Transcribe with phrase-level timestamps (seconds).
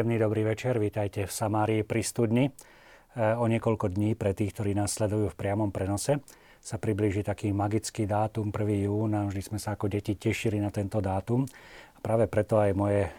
[0.00, 2.48] Príjemný dobrý večer, vítajte v Samárii pri studni.
[2.48, 2.52] E,
[3.36, 6.24] o niekoľko dní pre tých, ktorí nás sledujú v priamom prenose,
[6.56, 8.88] sa priblíži taký magický dátum 1.
[8.88, 11.44] jún a vždy sme sa ako deti tešili na tento dátum.
[11.92, 13.12] A práve preto aj moje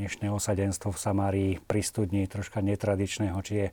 [0.00, 3.66] dnešné osadenstvo v Samárii pri studni troška netradičného, či je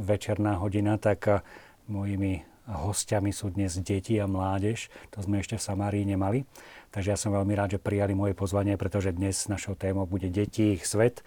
[0.00, 1.44] večerná hodina, tak e,
[1.84, 4.90] mojimi hostiami sú dnes deti a mládež.
[5.14, 6.42] To sme ešte v Samárii nemali.
[6.90, 10.74] Takže ja som veľmi rád, že prijali moje pozvanie, pretože dnes našou témou bude deti,
[10.74, 11.22] ich svet.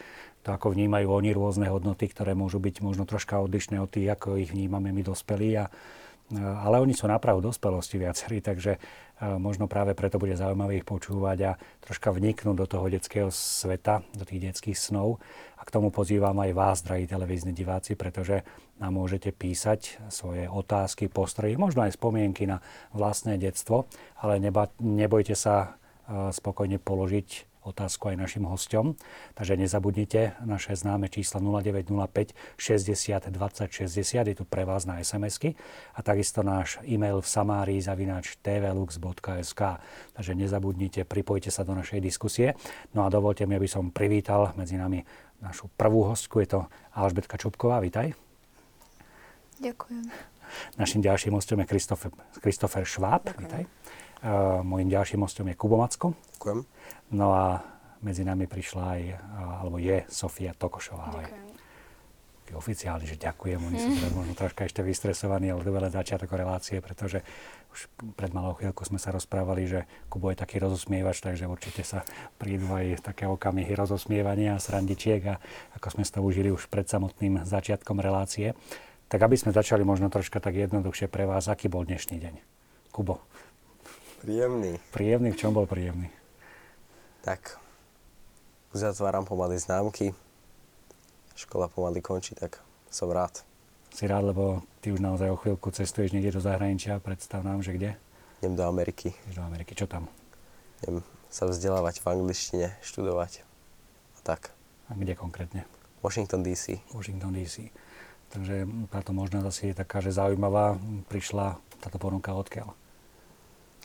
[0.50, 4.42] To, ako vnímajú oni rôzne hodnoty, ktoré môžu byť možno troška odlišné od tých, ako
[4.42, 5.62] ich vnímame my dospelí.
[5.62, 5.70] A,
[6.34, 8.82] ale oni sú napravu dospelosti viacerí, takže
[9.38, 11.52] možno práve preto bude zaujímavé ich počúvať a
[11.86, 15.22] troška vniknúť do toho detského sveta, do tých detských snov.
[15.60, 18.42] A k tomu pozývam aj vás, drahí televízni diváci, pretože
[18.82, 22.58] nám môžete písať svoje otázky, postrehy, možno aj spomienky na
[22.90, 23.86] vlastné detstvo,
[24.18, 25.78] ale neba, nebojte sa
[26.10, 28.98] spokojne položiť otázku aj našim hostom.
[29.38, 35.54] Takže nezabudnite naše známe čísla 0905 60 20 60, je tu pre vás na SMS-ky
[35.94, 39.62] a takisto náš e-mail v samárii zavináč tvlux.sk.
[40.18, 42.58] Takže nezabudnite, pripojte sa do našej diskusie.
[42.98, 45.06] No a dovolte mi, aby som privítal medzi nami
[45.40, 46.60] našu prvú hostku, je to
[46.92, 48.12] Alžbetka Čupková, vítaj.
[49.64, 50.12] Ďakujem.
[50.82, 51.70] Našim ďalším hostom je
[52.42, 53.70] Kristofer Šváb, vítaj.
[54.20, 56.12] Uh, mojím ďalším hostom je Kubo Macko.
[56.36, 56.60] Ďakujem.
[57.16, 57.64] No a
[58.04, 59.02] medzi nami prišla aj,
[59.64, 61.12] alebo je Sofia Tokošová.
[61.16, 61.48] Ďakujem.
[62.50, 63.62] Oficiálne, že ďakujem.
[63.62, 67.22] Oni sú teraz možno troška ešte vystresovaní, ale to veľa začiatok relácie, pretože
[67.70, 67.86] už
[68.18, 72.02] pred malou chvíľkou sme sa rozprávali, že Kubo je taký rozosmievač, takže určite sa
[72.42, 75.38] prídu aj také okamihy rozosmievania a srandičiek a
[75.78, 78.58] ako sme to užili už pred samotným začiatkom relácie.
[79.14, 82.36] Tak aby sme začali možno troška tak jednoduchšie pre vás, aký bol dnešný deň?
[82.90, 83.22] Kubo.
[84.20, 84.76] Príjemný.
[84.92, 85.32] Príjemný?
[85.32, 86.12] V čom bol príjemný?
[87.24, 87.56] Tak,
[88.76, 90.12] uzatváram pomaly známky,
[91.40, 92.60] škola pomaly končí, tak
[92.92, 93.48] som rád.
[93.96, 97.72] Si rád, lebo ty už naozaj o chvíľku cestuješ niekde do zahraničia, predstav nám, že
[97.72, 97.96] kde?
[98.44, 99.16] Idem do Ameriky.
[99.24, 100.12] Ideš do Ameriky, čo tam?
[100.84, 101.00] Idem
[101.32, 103.48] sa vzdelávať v angličtine, študovať
[104.16, 104.52] a tak.
[104.92, 105.64] A kde konkrétne?
[106.04, 106.84] Washington DC.
[106.92, 107.72] Washington DC.
[108.36, 110.76] Takže táto možnosť asi je taká, že zaujímavá.
[111.08, 112.76] Prišla táto ponuka odkiaľ?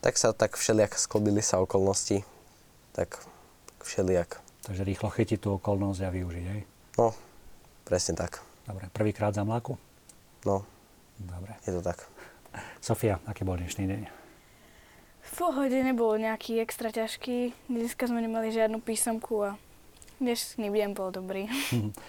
[0.04, 2.28] Tak sa tak všelijak sklobili sa okolnosti,
[2.92, 3.24] tak
[3.80, 4.36] všelijak.
[4.68, 6.60] Takže rýchlo chytiť tú okolnosť a využiť, hej?
[7.00, 7.16] No,
[7.88, 8.44] presne tak.
[8.68, 9.80] Dobre, prvýkrát za mláku?
[10.44, 10.68] No,
[11.16, 11.56] Dobre.
[11.64, 12.04] je to tak.
[12.84, 14.02] Sofia, aký bol dnešný deň?
[15.24, 17.56] V pohode nebol nejaký extra ťažký.
[17.72, 19.50] Dneska sme nemali žiadnu písomku a
[20.20, 21.48] dnešný deň bol dobrý.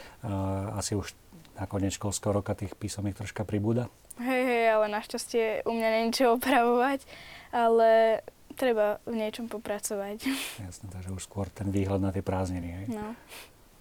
[0.79, 1.15] Asi už
[1.55, 3.87] na koniec školského roka tých písomek troška pribúda?
[4.15, 7.03] Hej, hej, ale našťastie u mňa není čo opravovať,
[7.51, 8.23] ale
[8.55, 10.23] treba v niečom popracovať.
[10.65, 12.85] Jasné, takže už skôr ten výhľad na tie prázdniny, hej?
[12.95, 13.11] No.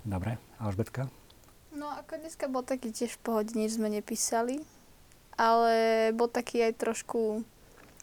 [0.02, 1.06] Dobre, Alžbetka?
[1.74, 4.62] No ako dneska bol taký tiež v pohode, nič sme nepísali,
[5.34, 7.42] ale bol taký aj trošku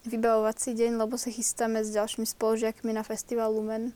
[0.08, 3.94] vybavovací deň, lebo sa chystáme s ďalšími spolužiakmi na festival Lumen.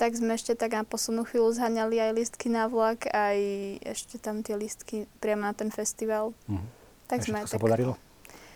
[0.00, 3.38] Tak sme ešte tak na poslednú chvíľu zhaňali aj listky na vlak, aj
[3.86, 6.32] ešte tam tie listky priamo na ten festival.
[6.48, 6.81] Mhm.
[7.12, 7.64] Tak sme aj sa tak...
[7.68, 8.00] podarilo?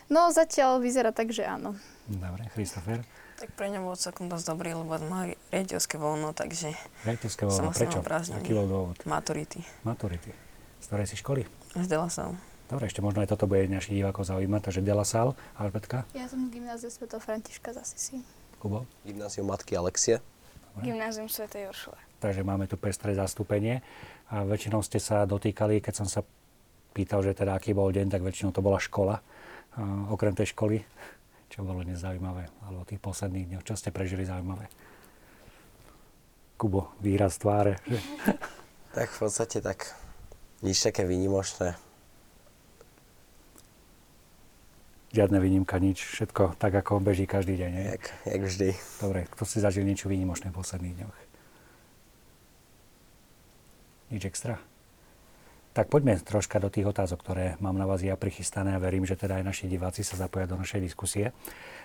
[0.08, 1.76] No zatiaľ vyzerá tak, že áno.
[2.08, 3.04] Dobre, Christopher?
[3.36, 6.72] Tak pre ňa bol celkom dosť dobrý, lebo mali riaditeľské voľno, takže
[7.52, 8.00] Som voľno, prečo?
[8.32, 8.96] Aký bol dôvod?
[9.04, 9.60] maturity.
[9.84, 10.32] Maturity.
[10.80, 11.44] Z ktorej si školy?
[11.76, 12.32] Zdala sa.
[12.66, 14.72] Dobre, ešte možno aj toto bude našich divákov zaujímať.
[14.72, 17.06] Takže Delasal, Alžbetka, Ja som z gymnáziu Sv.
[17.12, 18.16] Františka z Asisi.
[18.56, 18.88] Kubo.
[19.04, 20.24] Gymnázium Matky Alexie.
[20.80, 21.46] Gymnázium Sv.
[21.52, 21.98] Joršule.
[22.24, 23.84] Takže máme tu pestré zastúpenie.
[24.32, 26.24] A väčšinou ste sa dotýkali, keď som sa
[26.96, 29.20] pýtal, že teda aký bol deň, tak väčšinou to bola škola.
[30.08, 30.80] Okrem tej školy,
[31.52, 34.72] čo bolo dnes zaujímavé, alebo tých posledných dňoch, čo ste prežili zaujímavé?
[36.56, 37.76] Kubo, výraz tváre.
[37.84, 38.00] Že?
[38.96, 39.92] Tak v podstate tak
[40.64, 41.76] nič také výnimočné.
[45.12, 46.00] Žiadna výnimka, nič.
[46.00, 47.72] Všetko tak, ako beží každý deň.
[47.92, 48.68] Jak, jak vždy.
[49.04, 51.16] Dobre, kto si zažil niečo výnimočné v posledných dňoch?
[54.16, 54.56] Nič extra?
[55.76, 59.12] Tak poďme troška do tých otázok, ktoré mám na vás ja prichystané a verím, že
[59.12, 61.36] teda aj naši diváci sa zapoja do našej diskusie.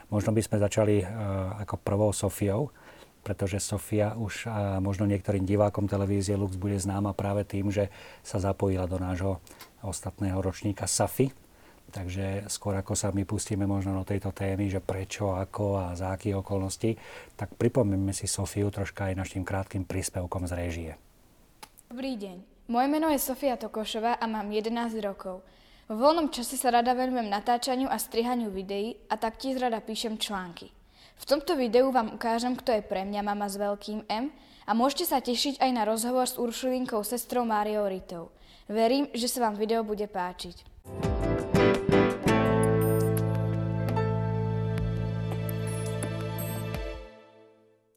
[0.08, 2.72] Možno by sme začali uh, ako prvou Sofiou,
[3.20, 7.92] pretože Sofia už uh, možno niektorým divákom televízie Lux bude známa práve tým, že
[8.24, 9.44] sa zapojila do nášho
[9.84, 11.28] ostatného ročníka SAFI.
[11.92, 16.16] Takže skôr ako sa my pustíme možno do tejto témy, že prečo, ako a za
[16.16, 16.96] akých okolností,
[17.36, 20.92] tak pripomíme si Sofiu troška aj našim krátkým príspevkom z réžie.
[21.92, 22.61] Dobrý deň.
[22.70, 25.42] Moje meno je Sofia Tokošová a mám 11 rokov.
[25.90, 30.70] Vo voľnom čase sa rada venujem natáčaniu a strihaniu videí a taktiež rada píšem články.
[31.18, 34.34] V V tomto videu vám ukážem, kto je pre mňa mama s veľkým M
[34.66, 38.34] a môžete sa tešiť aj na rozhovor s Uršulinkou sestrou Máriou Ritou.
[38.66, 40.66] Verím, že sa vám video bude páčiť.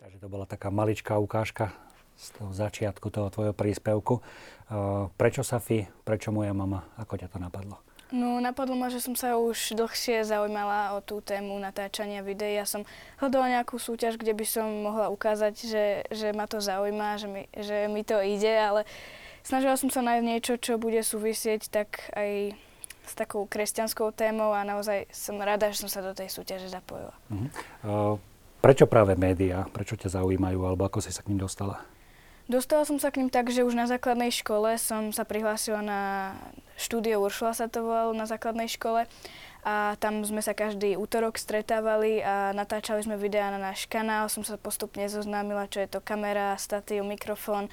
[0.04, 1.72] Takže to bola taká maličká ukážka
[2.20, 4.20] z toho začiatku toho tvojho príspevku.
[4.64, 7.76] Uh, Prečo Safi, prečo moja mama, ako ťa to napadlo?
[8.14, 12.54] No, napadlo ma, že som sa už dlhšie zaujímala o tú tému natáčania videí.
[12.54, 12.86] Ja som
[13.18, 15.84] hľadala nejakú súťaž, kde by som mohla ukázať, že,
[16.14, 18.86] že ma to zaujíma, že mi, že mi to ide, ale
[19.42, 22.54] snažila som sa nájsť niečo, čo bude súvisieť tak aj
[23.04, 27.12] s takou kresťanskou témou a naozaj som rada, že som sa do tej súťaže zapojila.
[27.28, 27.48] Uh-huh.
[27.84, 28.14] Uh,
[28.64, 29.68] prečo práve médiá?
[29.74, 30.60] Prečo ťa zaujímajú?
[30.64, 31.84] Alebo ako si sa k ním dostala?
[32.44, 36.00] Dostala som sa k ním tak, že už na základnej škole som sa prihlásila na
[36.76, 39.08] štúdio Uršula sa to volalo na základnej škole
[39.64, 44.28] a tam sme sa každý útorok stretávali a natáčali sme videá na náš kanál.
[44.28, 47.72] Som sa postupne zoznámila, čo je to kamera, statív, mikrofón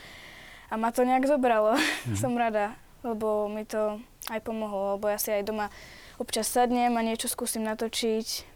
[0.72, 1.76] a ma to nejak zobralo.
[2.08, 2.16] Mm.
[2.24, 4.00] som rada, lebo mi to
[4.32, 5.68] aj pomohlo, lebo ja si aj doma
[6.16, 8.48] občas sadnem a niečo skúsim natočiť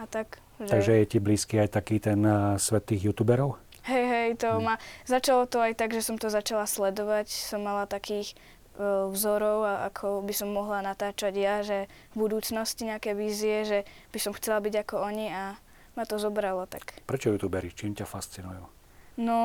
[0.00, 0.40] a tak.
[0.56, 0.70] Že...
[0.72, 3.60] Takže je ti blízky aj taký ten uh, svet tých youtuberov?
[3.82, 4.62] Hej, hej, to hmm.
[4.62, 4.74] ma...
[5.04, 7.26] Začalo to aj tak, že som to začala sledovať.
[7.26, 8.38] Som mala takých
[8.78, 13.78] uh, vzorov, a ako by som mohla natáčať ja, že v budúcnosti nejaké vízie, že
[14.14, 15.58] by som chcela byť ako oni a
[15.98, 17.02] ma to zobralo tak.
[17.04, 17.74] Prečo youtuberi?
[17.74, 18.82] Čím ťa fascinujú?
[19.20, 19.40] No,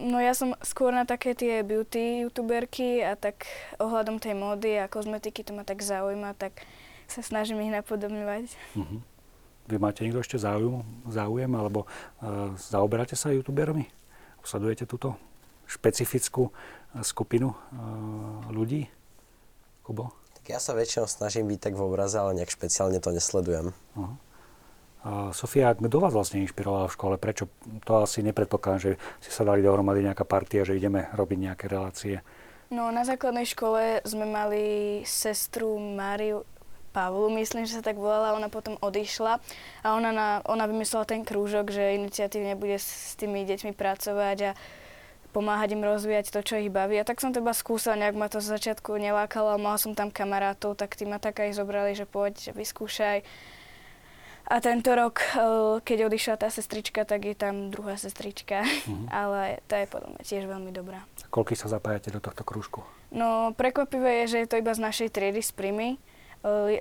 [0.00, 3.44] no ja som skôr na také tie beauty youtuberky a tak
[3.76, 6.64] ohľadom tej módy a kozmetiky to ma tak zaujíma, tak
[7.04, 8.56] sa snažím ich napodobňovať.
[8.72, 9.04] Uh-huh.
[9.72, 13.88] Vy máte niekto ešte záujem, záujem alebo uh, zaoberáte sa youtubermi?
[14.44, 15.16] Sledujete túto
[15.64, 17.56] špecifickú uh, skupinu uh,
[18.52, 18.84] ľudí?
[19.80, 20.12] Kubo?
[20.36, 23.72] Tak ja sa väčšinou snažím byť tak v obraze, ale nejak špeciálne to nesledujem.
[23.96, 24.14] Uh-huh.
[25.02, 27.14] Uh, Sofia, kto vás vlastne inšpiroval v škole?
[27.16, 27.48] Prečo?
[27.88, 28.92] To asi nepredpokladám, že
[29.24, 32.20] si sa dali dohromady nejaká partia, že ideme robiť nejaké relácie.
[32.72, 34.64] No, na základnej škole sme mali
[35.04, 36.46] sestru Máriu
[36.92, 39.40] Pavlu, myslím, že sa tak volala, ona potom odišla
[39.80, 44.56] a ona, na, ona vymyslela ten krúžok, že iniciatívne bude s tými deťmi pracovať a
[45.32, 47.00] pomáhať im rozvíjať to, čo ich baví.
[47.00, 50.12] A tak som to iba skúsala, nejak ma to z začiatku nelákalo, mala som tam
[50.12, 53.24] kamarátov, tak tí ma tak aj zobrali, že poď, že vyskúšaj.
[54.52, 59.08] A tento rok, eh, keď odišla tá sestrička, tak je tam druhá sestrička, mm-hmm.
[59.24, 61.00] ale tá je podľa mňa tiež veľmi dobrá.
[61.32, 62.84] Koľko sa zapájate do tohto krúžku?
[63.08, 65.96] No, prekvapivé je, že je to iba z našej triedy z Primy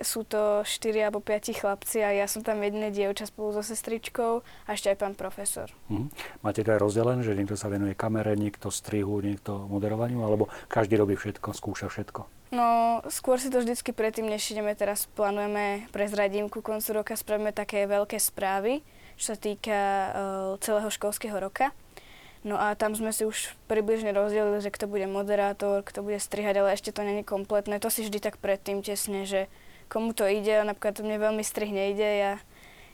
[0.02, 4.42] sú to 4 alebo 5 chlapci a ja som tam jediné dievča spolu so sestričkou
[4.42, 5.70] a ešte aj pán profesor.
[5.88, 6.10] Mm.
[6.42, 10.98] Máte to aj rozdelené, že niekto sa venuje kamere, niekto strihu, niekto moderovaniu, alebo každý
[10.98, 12.26] robí všetko, skúša všetko?
[12.52, 17.56] No, skôr si to vždycky predtým, než ideme teraz, plánujeme, prezradím ku koncu roka, spravíme
[17.56, 18.84] také veľké správy,
[19.16, 20.12] čo sa týka uh,
[20.60, 21.72] celého školského roka.
[22.42, 26.58] No a tam sme si už približne rozdelili, že kto bude moderátor, kto bude strihať,
[26.58, 27.78] ale ešte to není kompletné.
[27.78, 29.46] To si vždy tak predtým tesne, že
[29.92, 30.64] komu to ide.
[30.64, 32.34] Napríklad mne veľmi strih nejde, ja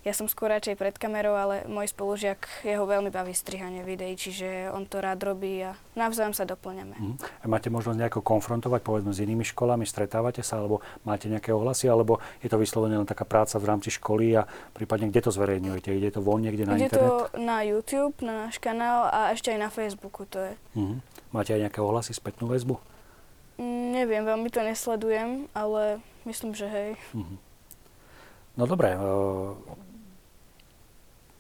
[0.08, 4.72] ja som skôr radšej pred kamerou, ale môj spolužiak, jeho veľmi baví strihanie videí, čiže
[4.72, 6.96] on to rád robí a navzájom sa doplňame.
[6.96, 7.16] Mm.
[7.20, 11.92] A máte možnosť nejako konfrontovať povedzme s inými školami, stretávate sa, alebo máte nejaké ohlasy,
[11.92, 15.92] alebo je to vyslovene len taká práca v rámci školy a prípadne kde to zverejňujete?
[15.92, 17.04] Ide to von niekde na Ide internet?
[17.04, 20.54] to na YouTube, na náš kanál a ešte aj na Facebooku to je.
[20.80, 21.04] Mm.
[21.36, 22.80] Máte aj nejaké ohlasy, spätnú väzbu?
[23.60, 26.90] Mm, neviem, veľmi to nesledujem, ale myslím, že hej.
[27.16, 27.40] Mm.
[28.58, 28.94] No dobre,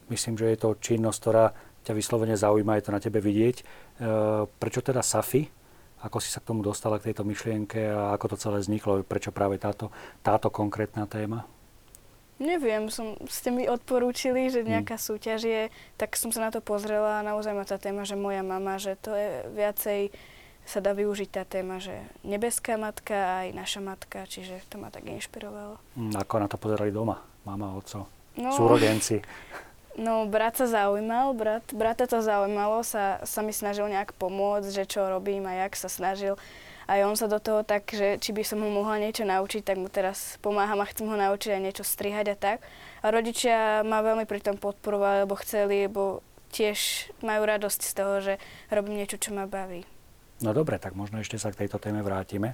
[0.07, 1.45] Myslím, že je to činnosť, ktorá
[1.83, 3.55] ťa vyslovene zaujíma, je to na tebe vidieť.
[3.59, 3.63] E,
[4.47, 5.47] prečo teda Safi?
[6.03, 9.03] Ako si sa k tomu dostala, k tejto myšlienke a ako to celé vzniklo?
[9.03, 9.91] Prečo práve táto,
[10.23, 11.43] táto konkrétna téma?
[12.37, 15.05] Neviem, som, ste mi odporúčili, že nejaká hmm.
[15.09, 15.63] súťaž je,
[15.97, 18.93] tak som sa na to pozrela a naozaj ma tá téma, že moja mama, že
[18.95, 20.13] to je viacej
[20.67, 21.95] sa dá využiť tá téma, že
[22.27, 25.79] nebeská matka aj naša matka, čiže to ma tak inšpirovalo.
[25.95, 27.23] Hmm, ako na to pozerali doma?
[27.47, 28.51] Mama, oco, no.
[28.51, 29.23] súrodenci?
[29.97, 34.83] No, brat sa zaujímal, brat, brata to zaujímalo, sa, sa mi snažil nejak pomôcť, že
[34.85, 36.37] čo robím a jak sa snažil.
[36.85, 39.81] Aj on sa do toho tak, že či by som ho mohla niečo naučiť, tak
[39.81, 42.57] mu teraz pomáham a chcem ho naučiť aj niečo strihať a tak.
[43.01, 46.21] A rodičia ma veľmi pri tom podporovali, lebo chceli, lebo
[46.53, 48.33] tiež majú radosť z toho, že
[48.69, 49.83] robím niečo, čo ma baví.
[50.41, 52.53] No dobre, tak možno ešte sa k tejto téme vrátime.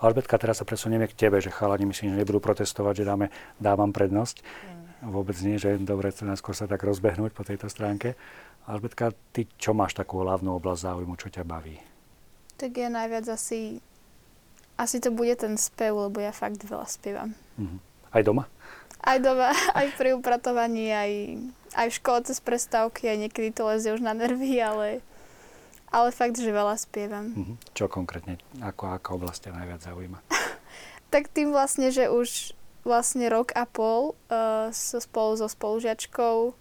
[0.00, 3.26] Albertka, teraz sa presunieme k tebe, že chalani myslím, že nebudú protestovať, že dáme,
[3.56, 4.44] dávam prednosť.
[4.44, 8.16] Mm vôbec nie, že dobre, skôr sa tak rozbehnúť po tejto stránke.
[8.64, 11.76] Albetka, ty čo máš takú hlavnú oblasť záujmu, čo ťa baví?
[12.56, 13.82] Tak ja najviac asi,
[14.80, 17.36] asi to bude ten spev, lebo ja fakt veľa spievam.
[17.60, 17.78] Uh-huh.
[18.08, 18.48] Aj doma?
[19.04, 21.12] Aj doma, aj pri upratovaní, aj,
[21.76, 25.04] aj v škole cez prestávky, aj niekedy to lezie už na nervy, ale,
[25.94, 27.30] ale fakt, že veľa spievam.
[27.30, 27.54] Mhm.
[27.70, 30.18] Čo konkrétne, ako, aká oblasť ťa najviac zaujíma?
[31.14, 36.52] tak tým vlastne, že už vlastne rok a pol uh, so spolu so spolužiačkou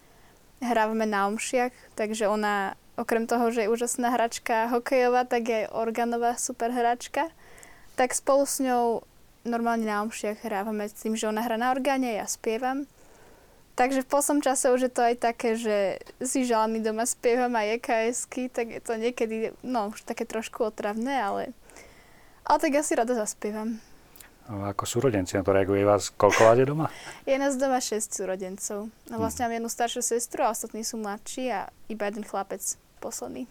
[0.64, 5.74] hrávame na omšiach, takže ona okrem toho, že je úžasná hračka hokejová, tak je aj
[5.76, 7.34] organová super hračka.
[7.98, 9.04] Tak spolu s ňou
[9.44, 12.88] normálne na omšiach hrávame s tým, že ona hrá na orgáne, ja spievam.
[13.74, 17.82] Takže v poslednom čase už je to aj také, že si žalami doma spievam aj
[17.82, 21.44] EKSky, tak je to niekedy, no už také trošku otravné, ale,
[22.46, 23.82] ale tak ja si rada zaspievam.
[24.44, 26.92] No, ako súrodenci na to reaguje vás, koľko je doma?
[27.30, 28.92] Je nás doma 6 súrodencov.
[29.08, 32.60] No vlastne mám jednu staršiu sestru a ostatní sú mladší a iba jeden chlapec
[33.00, 33.48] posledný.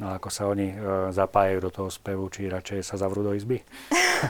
[0.00, 0.76] No ako sa oni e,
[1.12, 3.60] zapájajú do toho spevu, či radšej sa zavrú do izby?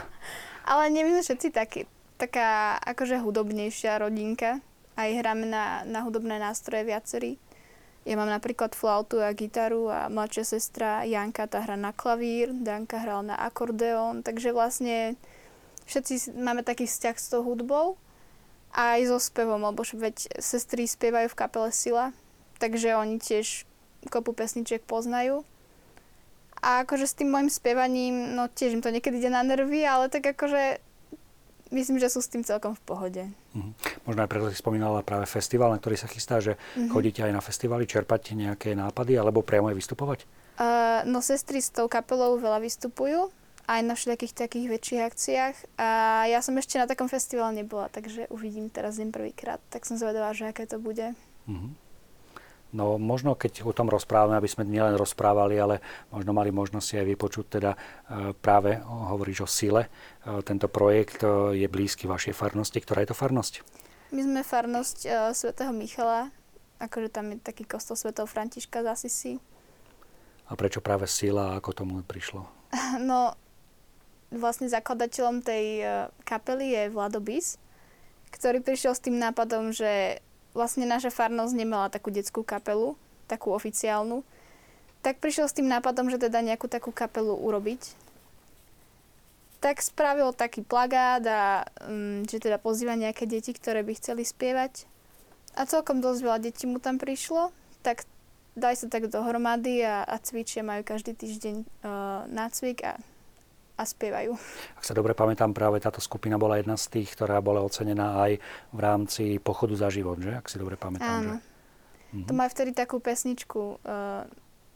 [0.69, 1.87] Ale nie my sme všetci takí,
[2.19, 4.59] taká akože hudobnejšia rodinka.
[4.93, 7.41] Aj hráme na, na hudobné nástroje viacerí.
[8.03, 12.99] Ja mám napríklad flautu a gitaru a mladšia sestra Janka tá hra na klavír, Danka
[12.99, 15.15] hral na akordeón, takže vlastne
[15.87, 17.95] všetci máme taký vzťah s tou hudbou
[18.75, 22.11] a aj so spevom, lebo veď sestry spievajú v kapele Sila,
[22.59, 23.63] takže oni tiež
[24.11, 25.47] kopu pesničiek poznajú.
[26.59, 30.11] A akože s tým môjim spievaním, no tiež im to niekedy ide na nervy, ale
[30.11, 30.79] tak akože
[31.73, 33.23] myslím, že sú s tým celkom v pohode.
[33.57, 34.05] Mm-hmm.
[34.05, 36.93] Možno aj preto si spomínala práve festival, na ktorý sa chystá, že mm-hmm.
[36.93, 40.19] chodíte aj na festivaly, čerpať nejaké nápady alebo priamo aj vystupovať?
[40.53, 45.55] Uh, no sestry s tou kapelou veľa vystupujú aj na všetkých takých väčších akciách.
[45.79, 45.89] A
[46.27, 49.59] ja som ešte na takom festivale nebola, takže uvidím teraz deň prvýkrát.
[49.71, 51.15] Tak som zvedavá, že aké to bude.
[51.47, 51.71] Mm-hmm.
[52.73, 55.77] No možno keď o tom rozprávame, aby sme nielen rozprávali, ale
[56.09, 57.77] možno mali možnosť si aj vypočuť, teda e,
[58.33, 59.85] práve hovoríš o sile.
[59.85, 59.89] E,
[60.41, 62.81] tento projekt e, je blízky vašej farnosti.
[62.81, 63.61] Ktorá je to farnosť?
[64.13, 66.29] My sme farnosť uh, svätého Michala,
[66.77, 69.33] akože tam je taký kostol svätého Františka z Asisi.
[70.45, 72.45] A prečo práve sila a ako tomu prišlo?
[73.01, 73.33] No,
[74.29, 75.81] vlastne zakladateľom tej
[76.29, 77.57] kapely je Vlado Bis,
[78.29, 80.21] ktorý prišiel s tým nápadom, že
[80.53, 82.93] vlastne naša farnosť nemala takú detskú kapelu,
[83.25, 84.21] takú oficiálnu,
[85.03, 87.99] tak prišiel s tým nápadom, že teda nejakú takú kapelu urobiť.
[89.59, 94.87] Tak spravil taký plagát a um, že teda pozýva nejaké deti, ktoré by chceli spievať.
[95.59, 97.51] A celkom dosť veľa detí mu tam prišlo,
[97.83, 98.07] tak
[98.55, 102.97] daj sa tak dohromady a, a cvičia, majú každý týždeň uh, nácvik a
[103.73, 104.37] a spievajú.
[104.77, 108.37] Ak sa dobre pamätám, práve táto skupina bola jedna z tých, ktorá bola ocenená aj
[108.69, 110.37] v rámci pochodu za život, že?
[110.37, 111.09] Ak si dobre pamätám.
[111.09, 111.33] Áno.
[111.37, 111.53] Že?
[112.13, 112.27] Mhm.
[112.29, 114.29] To má vtedy takú pesničku uh,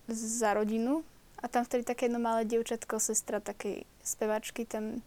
[0.10, 1.06] za rodinu
[1.38, 5.06] a tam vtedy také jedno malé dievčatko, sestra takej spevačky, tam,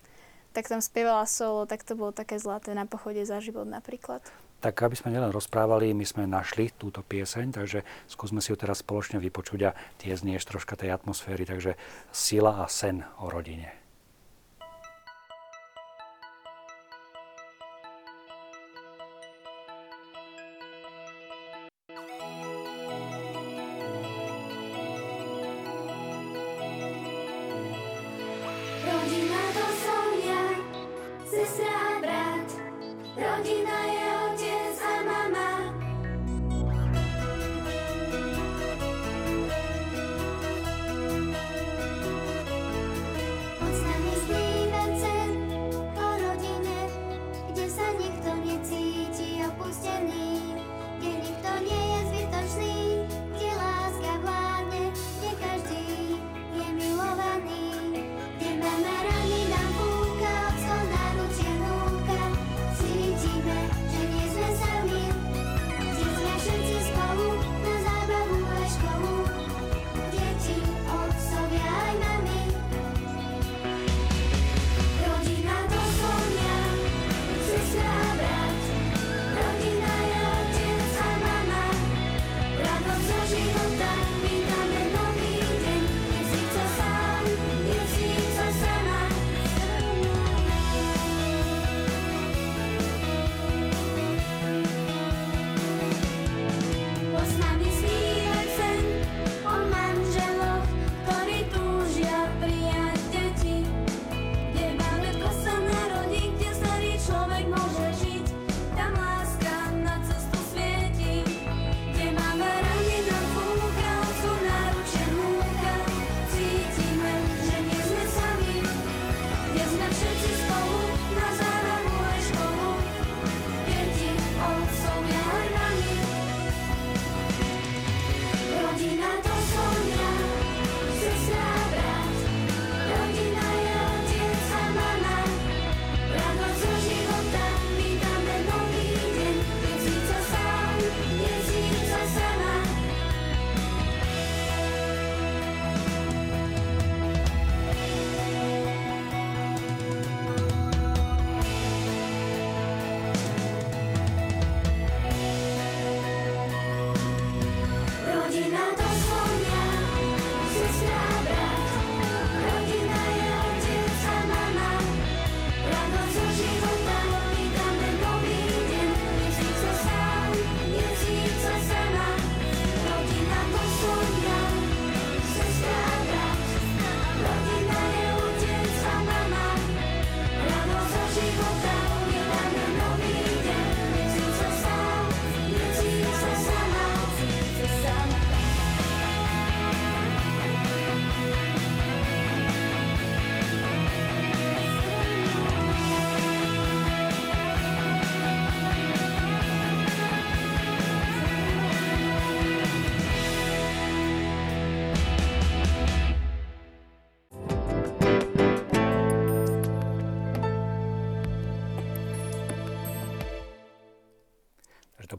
[0.55, 4.23] tak tam spievala solo, tak to bolo také zlaté na pochode za život napríklad.
[4.61, 8.85] Tak aby sme nielen rozprávali, my sme našli túto pieseň, takže skúsme si ju teraz
[8.85, 11.81] spoločne vypočuť a tie znieš troška tej atmosféry, takže
[12.13, 13.80] sila a sen o rodine.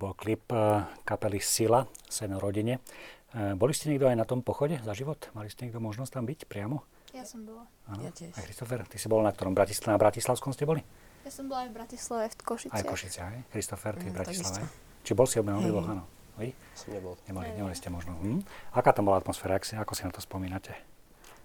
[0.01, 0.57] Bol klip e,
[1.05, 2.81] kapely Sila, Sen rodine.
[3.29, 5.29] E, boli ste niekto aj na tom pochode za život?
[5.31, 6.81] Mali ste niekto možnosť tam byť priamo?
[7.13, 7.69] Ja som bola.
[7.85, 8.01] Áno.
[8.01, 8.33] Ja tiež.
[8.33, 9.53] Aj Christopher, ty si bol na ktorom?
[9.53, 10.81] Bratisl- na Bratislavskom ste boli?
[11.21, 12.73] Ja som bola aj v Bratislave, v Košiciach.
[12.73, 13.37] Aj Košice, aj?
[13.53, 14.57] Christopher, ty v Mm, Bratislave?
[14.65, 15.03] takisto.
[15.05, 15.69] Či bol si Hej.
[15.69, 16.03] dvoch, áno?
[16.39, 16.49] Vy?
[16.73, 17.13] Som nebol.
[17.29, 18.17] Nemali, nemali ste možno.
[18.17, 18.41] Hm?
[18.73, 19.59] Aká tam bola atmosféra?
[19.59, 20.73] Ako si, ako si na to spomínate?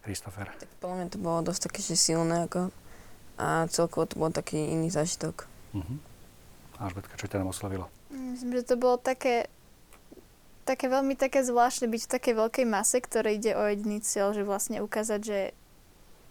[0.00, 0.48] Christopher.
[0.54, 2.70] Tak podľa mňa to bolo dosť také, že silné ako
[3.36, 5.50] a celkovo to bol taký iný zážitok.
[5.74, 5.98] Uh-huh.
[6.78, 7.90] Alžbetka, čo ťa tam oslovilo?
[8.10, 9.50] Myslím, že to bolo také,
[10.62, 14.46] také veľmi také zvláštne byť v takej veľkej mase, ktoré ide o jediný cieľ, že
[14.46, 15.38] vlastne ukázať, že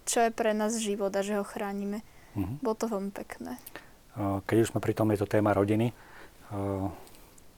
[0.06, 2.00] čo je pre nás život a že ho chránime.
[2.38, 2.56] Uh-huh.
[2.62, 3.58] Bolo to veľmi pekné.
[4.16, 5.92] Keď už sme pri tom, je to téma rodiny.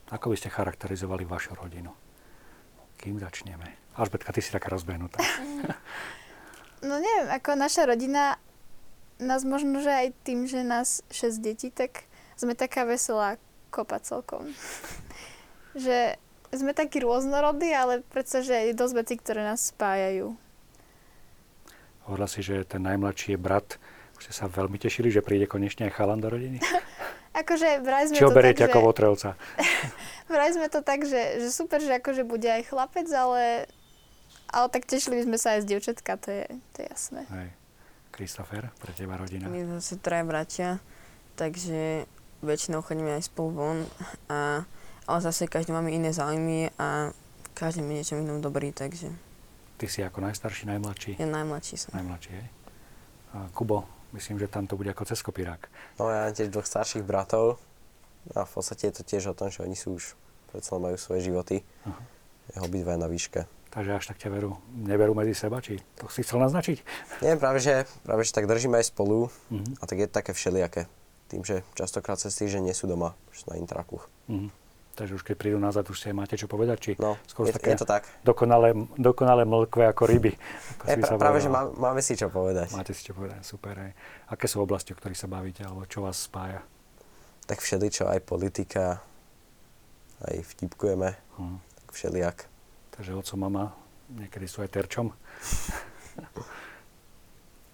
[0.09, 1.93] Ako by ste charakterizovali vašu rodinu?
[2.99, 3.95] Kým začneme?
[3.95, 5.23] Alžbetka, ty si taká rozbehnutá.
[6.79, 8.39] No neviem, ako naša rodina,
[9.19, 12.07] nás možno, že aj tým, že nás 6 detí, tak
[12.39, 13.35] sme taká veselá
[13.71, 14.49] kopa celkom.
[15.79, 16.17] že
[16.53, 20.33] sme takí rôznorodí, ale predsa, že je dosť vecí, ktoré nás spájajú.
[22.09, 23.77] Hovorila si, že ten najmladší je brat.
[24.17, 26.59] Už ste sa veľmi tešili, že príde konečne aj chalan do rodiny?
[27.45, 28.69] Akože vraj sme Či ho to tak, beriete že...
[28.73, 29.37] ako votrelca?
[30.33, 33.71] Vraj sme to tak, že, že super, že akože bude aj chlapec, ale,
[34.51, 37.23] ale tak tešili sme sa aj z dievčatka, to je, to je jasné.
[37.31, 37.49] Hej.
[38.13, 39.47] Christopher, pre teba rodina.
[39.47, 40.71] My sme zase traja bratia,
[41.39, 43.79] takže väčšinou chodíme aj spolu von,
[44.27, 44.63] a,
[45.05, 47.11] ale zase každý máme iné záujmy a
[47.53, 49.11] každý mi niečom inom dobrý, takže
[49.75, 51.11] Ty si ako najstarší, najmladší?
[51.17, 51.95] ja najmladší som.
[51.95, 52.47] Najmladší, hej?
[53.31, 55.71] A Kubo, myslím, že tam to bude ako cez kopírák.
[55.97, 57.63] No ja mám tiež dvoch starších bratov
[58.33, 61.23] a v podstate je to tiež o tom, že oni sú už, predsa majú svoje
[61.25, 61.63] životy.
[61.85, 62.01] Aha.
[62.49, 63.47] Je obidva na výške.
[63.69, 66.81] Takže až tak ťa veru, neberú medzi seba, či to si chcel naznačiť?
[67.21, 69.79] Nie, práve že, práve že tak držíme aj spolu Mhm.
[69.79, 70.89] a tak je to také všelijaké.
[71.29, 74.09] Tým, že častokrát cez týždeň nie sú doma, že sú na intrakoch.
[74.29, 74.49] Mhm.
[74.93, 77.55] Takže už keď prídu nazad, už si aj máte čo povedať, či No, skôr je,
[77.55, 78.03] také je to tak.
[78.27, 80.35] dokonale, dokonale mlkvé ako ryby.
[80.75, 82.75] Ako Je, pra, práve, že má, máme si čo povedať.
[82.75, 83.79] Máte si čo povedať, super.
[83.79, 83.95] Hej.
[84.27, 86.67] Aké sú oblasti, o ktorých sa bavíte, alebo čo vás spája?
[87.47, 88.99] Tak všeličo, aj politika,
[90.19, 91.59] aj vtipkujeme, Hm.
[91.79, 92.37] tak všelijak.
[92.91, 93.65] Takže oco, mama,
[94.11, 95.15] niekedy sú aj terčom.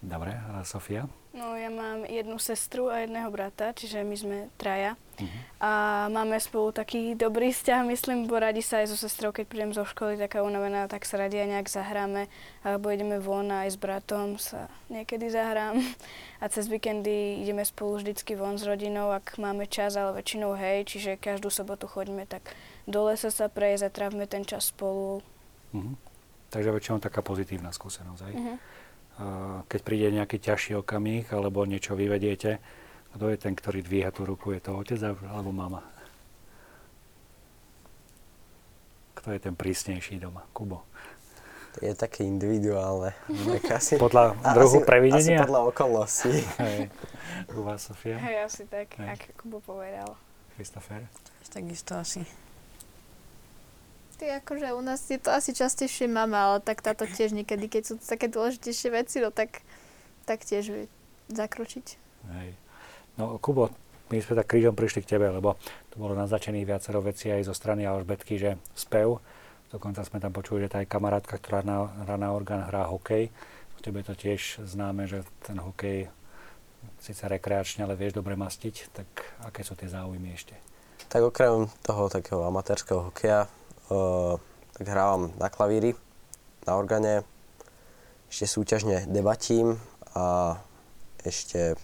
[0.05, 1.09] Dobre, a Sofia?
[1.33, 4.93] No ja mám jednu sestru a jedného brata, čiže my sme traja.
[5.17, 5.39] Mhm.
[5.57, 5.71] A
[6.13, 9.81] máme spolu taký dobrý vzťah, myslím, bo radi sa aj so sestrou, keď prídem zo
[9.81, 12.29] školy taká unavená, tak sa radi aj nejak zahráme.
[12.61, 15.81] Alebo ideme von a aj s bratom sa niekedy zahrám.
[16.43, 20.85] A cez víkendy ideme spolu vždycky von s rodinou, ak máme čas, ale väčšinou hej,
[20.85, 22.53] čiže každú sobotu chodíme tak
[22.85, 25.25] do lesa sa prejsť a trávime ten čas spolu.
[25.73, 25.97] Mhm.
[26.53, 28.21] Takže väčšinou taká pozitívna skúsenosť.
[28.29, 28.35] Hej?
[28.37, 28.55] Mhm.
[29.71, 32.59] Keď príde nejaký ťažší okamih, alebo niečo vyvediete,
[33.15, 34.51] kto je ten, ktorý dvíha tú ruku?
[34.51, 35.79] Je to otec alebo mama?
[39.15, 40.43] Kto je ten prísnejší doma?
[40.51, 40.83] Kubo.
[41.75, 43.11] To je také individuálne.
[43.27, 45.39] Tak asi, Podľa druhu asi, previnenia?
[45.39, 46.31] Asi podľa okolností.
[46.63, 46.79] Hej.
[47.51, 48.15] U vás, Sofia?
[48.15, 49.15] Hej, asi tak, Hej.
[49.15, 50.15] ako Kubo povedal.
[50.55, 51.03] Christopher?
[51.51, 52.23] Takisto asi.
[54.15, 57.83] Ty akože u nás je to asi častejšie mama, ale tak táto tiež niekedy, keď
[57.83, 59.59] sú to také dôležitejšie veci, no tak,
[60.23, 60.83] tak tiež vie
[61.27, 61.85] zakročiť.
[62.31, 62.49] Hej.
[63.19, 63.75] No, Kubo,
[64.11, 65.59] my sme tak krížom prišli k tebe, lebo
[65.91, 69.19] tu bolo naznačených viacero vecí aj zo strany Alžbetky, že spev.
[69.67, 73.33] Dokonca sme tam počuli, že tá aj kamarátka, ktorá na, hrá na orgán, hrá hokej.
[73.75, 76.07] U tebe to tiež známe, že ten hokej
[77.01, 79.07] síce rekreačne, ale vieš dobre mastiť, tak
[79.43, 80.55] aké sú tie záujmy ešte?
[81.09, 83.49] Tak okrem toho takého amatérskeho hokeja,
[83.89, 84.39] uh,
[84.75, 85.97] tak hrávam na klavíri,
[86.67, 87.25] na organe,
[88.29, 89.79] ešte súťažne debatím
[90.15, 90.57] a
[91.23, 91.77] ešte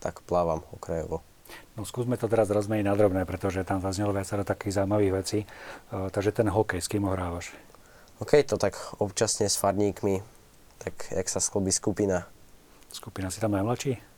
[0.00, 1.22] tak plávam okrajovo.
[1.76, 5.38] No skúsme to teraz rozmeniť na drobné, pretože tam zaznelo viacero takých zaujímavých vecí.
[5.90, 7.52] Uh, takže ten hokej, s kým ho hrávaš?
[8.20, 10.22] OK, to tak občasne s farníkmi,
[10.78, 12.28] tak jak sa sklobí skupina,
[12.92, 14.12] Skupina si tam najmladší?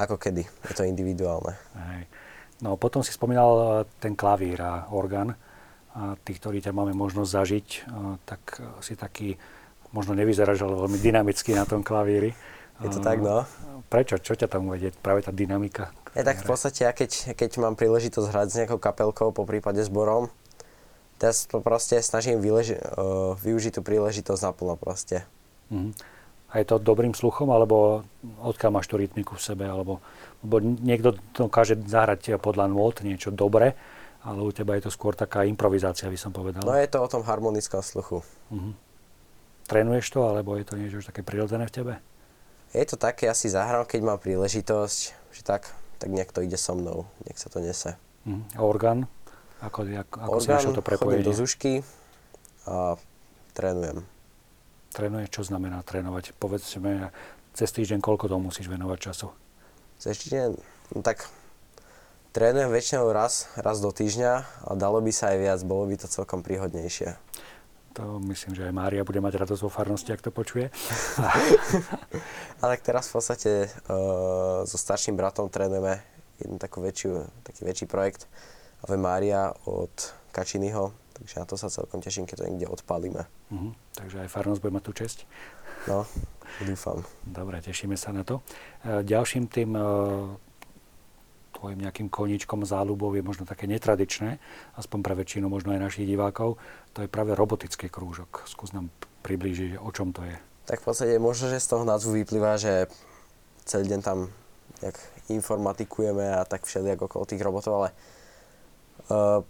[0.00, 1.52] ako kedy, je to individuálne.
[1.76, 2.08] Hej.
[2.64, 3.64] No potom si spomínal e,
[4.00, 5.36] ten klavír a orgán.
[5.90, 7.80] A tí, ktorí ťa máme možnosť zažiť, e,
[8.22, 9.34] tak e, si taký,
[9.90, 12.30] možno nevyzeráš, ale veľmi dynamický na tom klavíri.
[12.80, 13.44] Je to E, tak, no.
[13.90, 14.22] Prečo?
[14.22, 14.94] Čo ťa tam vedie?
[14.94, 15.90] Práve tá dynamika?
[16.14, 19.82] Je tak v podstate, ja keď, keď mám príležitosť hrať s nejakou kapelkou, po prípade
[19.82, 20.30] zborom,
[21.18, 25.26] teraz to proste snažím vyleži, uh, využiť tú príležitosť naplno proste.
[25.70, 25.94] Mhm.
[26.50, 28.02] A je to dobrým sluchom, alebo
[28.42, 29.70] odkiaľ máš tú rytmiku v sebe?
[29.70, 30.02] Alebo,
[30.42, 33.78] lebo niekto dokáže zahrať podľa nôt niečo dobre,
[34.20, 36.60] ale u teba je to skôr taká improvizácia, by som povedal.
[36.64, 38.20] No je to o tom harmonickom sluchu.
[38.52, 38.72] Mhm.
[39.70, 41.94] Trénuješ to, alebo je to niečo už také prirodzené v tebe?
[42.74, 44.98] Je to také, ja si zahrám, keď mám príležitosť,
[45.30, 45.70] že tak,
[46.02, 47.94] tak nejak to ide so mnou, nech sa to nese.
[48.54, 49.06] A orgán?
[49.60, 51.24] Ako, ako si Orgán, našiel to prepojenie?
[51.24, 51.84] do zušky
[52.64, 52.96] a
[53.52, 54.02] trénujem.
[54.90, 56.34] Trénuješ, čo znamená trénovať?
[56.34, 57.14] Povedzme,
[57.54, 59.28] cez týždeň koľko tomu musíš venovať času?
[60.00, 60.56] Cez týždeň,
[60.96, 61.28] no tak
[62.30, 64.32] trénujem väčšinou raz, raz do týždňa
[64.66, 67.18] a dalo by sa aj viac, bolo by to celkom príhodnejšie.
[67.98, 70.70] To myslím, že aj Mária bude mať radosť vo farnosti, ak to počuje.
[72.62, 75.98] A tak teraz v podstate uh, so starším bratom trénujeme
[76.38, 78.30] jeden takú väčšiu, taký väčší projekt
[78.86, 79.90] Ave Mária od
[80.30, 83.26] Kačinyho, takže na to sa celkom teším, keď to niekde odpálime.
[83.50, 83.74] Mhm.
[83.98, 85.18] Takže aj farnosť bude mať tú česť.
[85.90, 86.06] No,
[86.62, 87.02] dúfam.
[87.26, 88.44] Dobre, tešíme sa na to.
[88.84, 89.82] E, Ďalším tým e,
[91.60, 94.40] tvojim nejakým koníčkom, záľubou je možno také netradičné,
[94.80, 96.56] aspoň pre väčšinu možno aj našich divákov,
[96.96, 98.48] to je práve robotický krúžok.
[98.48, 98.88] Skús nám
[99.20, 100.36] priblížiť, o čom to je.
[100.64, 102.88] Tak v podstate možno, že z toho názvu vyplýva, že
[103.68, 104.32] celý deň tam
[104.80, 104.96] nejak
[105.28, 107.88] informatikujeme a tak všelijak okolo tých robotov, ale
[109.12, 109.44] uh,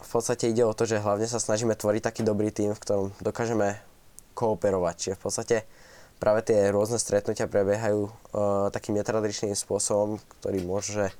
[0.00, 3.06] v podstate ide o to, že hlavne sa snažíme tvoriť taký dobrý tým, v ktorom
[3.20, 3.76] dokážeme
[4.32, 4.94] kooperovať.
[4.96, 5.56] Čiže v podstate
[6.16, 8.12] práve tie rôzne stretnutia prebiehajú uh,
[8.72, 11.12] takým netradičným spôsobom, ktorý môže,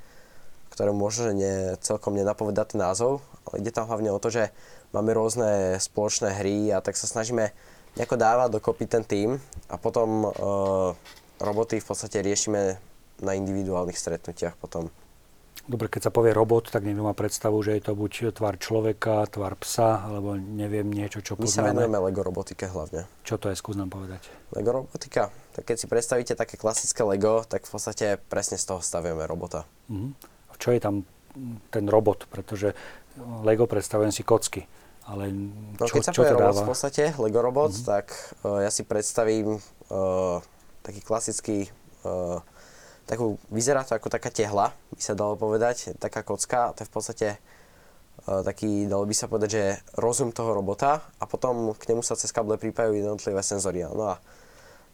[0.81, 4.49] ktoré môže že nie, celkom nenapovedať ten názov, ale ide tam hlavne o to, že
[4.97, 7.53] máme rôzne spoločné hry a tak sa snažíme
[8.01, 9.37] nejako dávať dokopy ten tým
[9.69, 10.97] a potom uh,
[11.37, 12.81] roboty v podstate riešime
[13.21, 14.89] na individuálnych stretnutiach potom.
[15.69, 19.29] Dobre, keď sa povie robot, tak niekto má predstavu, že je to buď tvar človeka,
[19.29, 21.77] tvar psa, alebo neviem niečo, čo My sa poznáme.
[21.77, 23.05] venujeme Lego robotike hlavne.
[23.29, 24.25] Čo to je, skús nám povedať.
[24.57, 28.81] Lego robotika, tak keď si predstavíte také klasické Lego, tak v podstate presne z toho
[28.81, 29.69] staviame robota.
[29.93, 30.40] Mhm.
[30.61, 31.09] Čo je tam
[31.73, 32.29] ten robot?
[32.29, 32.77] Pretože
[33.43, 34.69] Lego predstavujem si kocky.
[35.09, 36.55] Ale No čo, keď sa čo to dáva?
[36.55, 38.13] v podstate, Lego robot, tak
[38.45, 40.39] uh, ja si predstavím uh,
[40.87, 41.67] taký klasický,
[42.07, 42.39] uh,
[43.11, 46.93] takú, vyzerá to ako taká tehla, by sa dalo povedať, taká kocka, to je v
[46.95, 49.65] podstate uh, taký, dalo by sa povedať, že
[49.99, 53.83] rozum toho robota a potom k nemu sa cez kable pripájajú jednotlivé senzory.
[53.91, 54.23] No a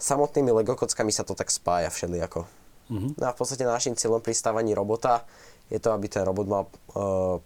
[0.01, 2.49] samotnými Lego kockami sa to tak spája všelijako.
[2.89, 3.19] Mhm.
[3.19, 5.27] No a v podstate našim cieľom pri stávaní robota
[5.71, 7.37] je to, aby ten robot mal, uh,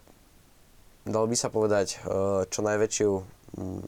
[1.07, 3.23] dalo by sa povedať, uh, čo najväčšiu um,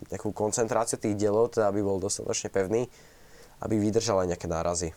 [0.09, 2.89] nejakú koncentráciu tých dielov, teda aby bol dostatočne pevný,
[3.61, 4.89] aby vydržal aj nejaké nárazy.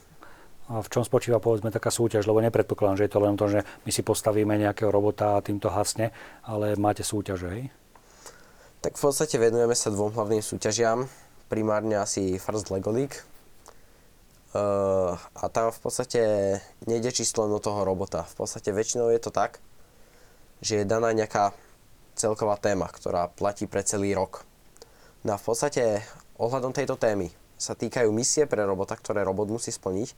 [0.67, 3.61] A v čom spočíva povedzme taká súťaž, lebo nepredpokladám, že je to len to, že
[3.87, 6.11] my si postavíme nejakého robota a týmto hasne,
[6.43, 7.65] ale máte súťaže, hej?
[8.83, 11.07] Tak v podstate venujeme sa dvom hlavným súťažiam,
[11.47, 13.15] primárne asi First Lego League.
[14.55, 16.21] Uh, a tam v podstate
[16.87, 18.25] nejde čisto len do toho robota.
[18.25, 19.59] V podstate väčšinou je to tak,
[20.63, 21.53] že je daná nejaká
[22.17, 24.49] celková téma, ktorá platí pre celý rok.
[25.27, 26.01] No a v podstate
[26.41, 27.29] ohľadom tejto témy
[27.61, 30.09] sa týkajú misie pre robota, ktoré robot musí splniť.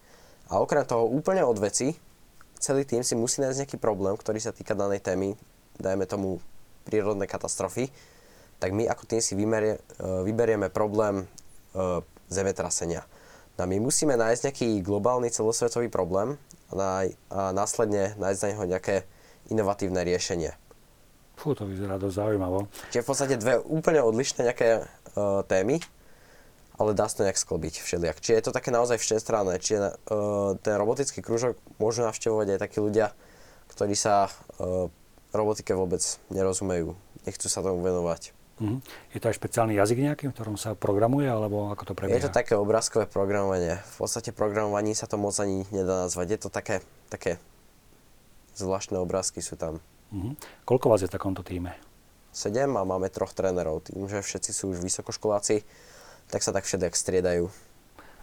[0.51, 1.95] A okrem toho úplne od veci,
[2.59, 5.39] celý tým si musí nájsť nejaký problém, ktorý sa týka danej témy,
[5.79, 6.43] dajme tomu
[6.83, 7.91] prírodné katastrofy,
[8.59, 9.81] tak my ako tým si vymerie, e,
[10.27, 11.27] vyberieme problém e,
[12.27, 13.07] zemetrasenia.
[13.59, 16.39] No my musíme nájsť nejaký globálny celosvetový problém
[16.71, 17.11] a,
[17.51, 18.97] následne nájsť na neho nejaké
[19.51, 20.55] inovatívne riešenie.
[21.35, 22.71] Fú, to vyzerá dosť zaujímavo.
[22.95, 25.83] Čiže v podstate dve úplne odlišné nejaké uh, témy,
[26.79, 28.23] ale dá sa to nejak sklbiť všelijak.
[28.23, 29.59] Čiže je to také naozaj všestranné.
[29.59, 33.11] Čiže uh, ten robotický krúžok môžu navštevovať aj takí ľudia,
[33.75, 34.87] ktorí sa uh,
[35.35, 36.95] robotike vôbec nerozumejú,
[37.27, 38.38] nechcú sa tomu venovať.
[38.59, 38.79] Mhm.
[39.15, 42.19] Je to aj špeciálny jazyk nejaký, v ktorom sa programuje, alebo ako to prebieha?
[42.19, 43.79] Je to také obrázkové programovanie.
[43.99, 46.27] V podstate programovaní sa to moc ani nedá nazvať.
[46.35, 47.39] Je to také, také
[48.59, 49.79] zvláštne obrázky sú tam.
[50.11, 50.35] Mhm.
[50.67, 51.79] Koľko vás je v takomto týme?
[52.35, 53.83] 7 a máme troch trénerov.
[53.83, 55.65] Tým, že všetci sú už vysokoškoláci,
[56.29, 57.49] tak sa tak všetek striedajú.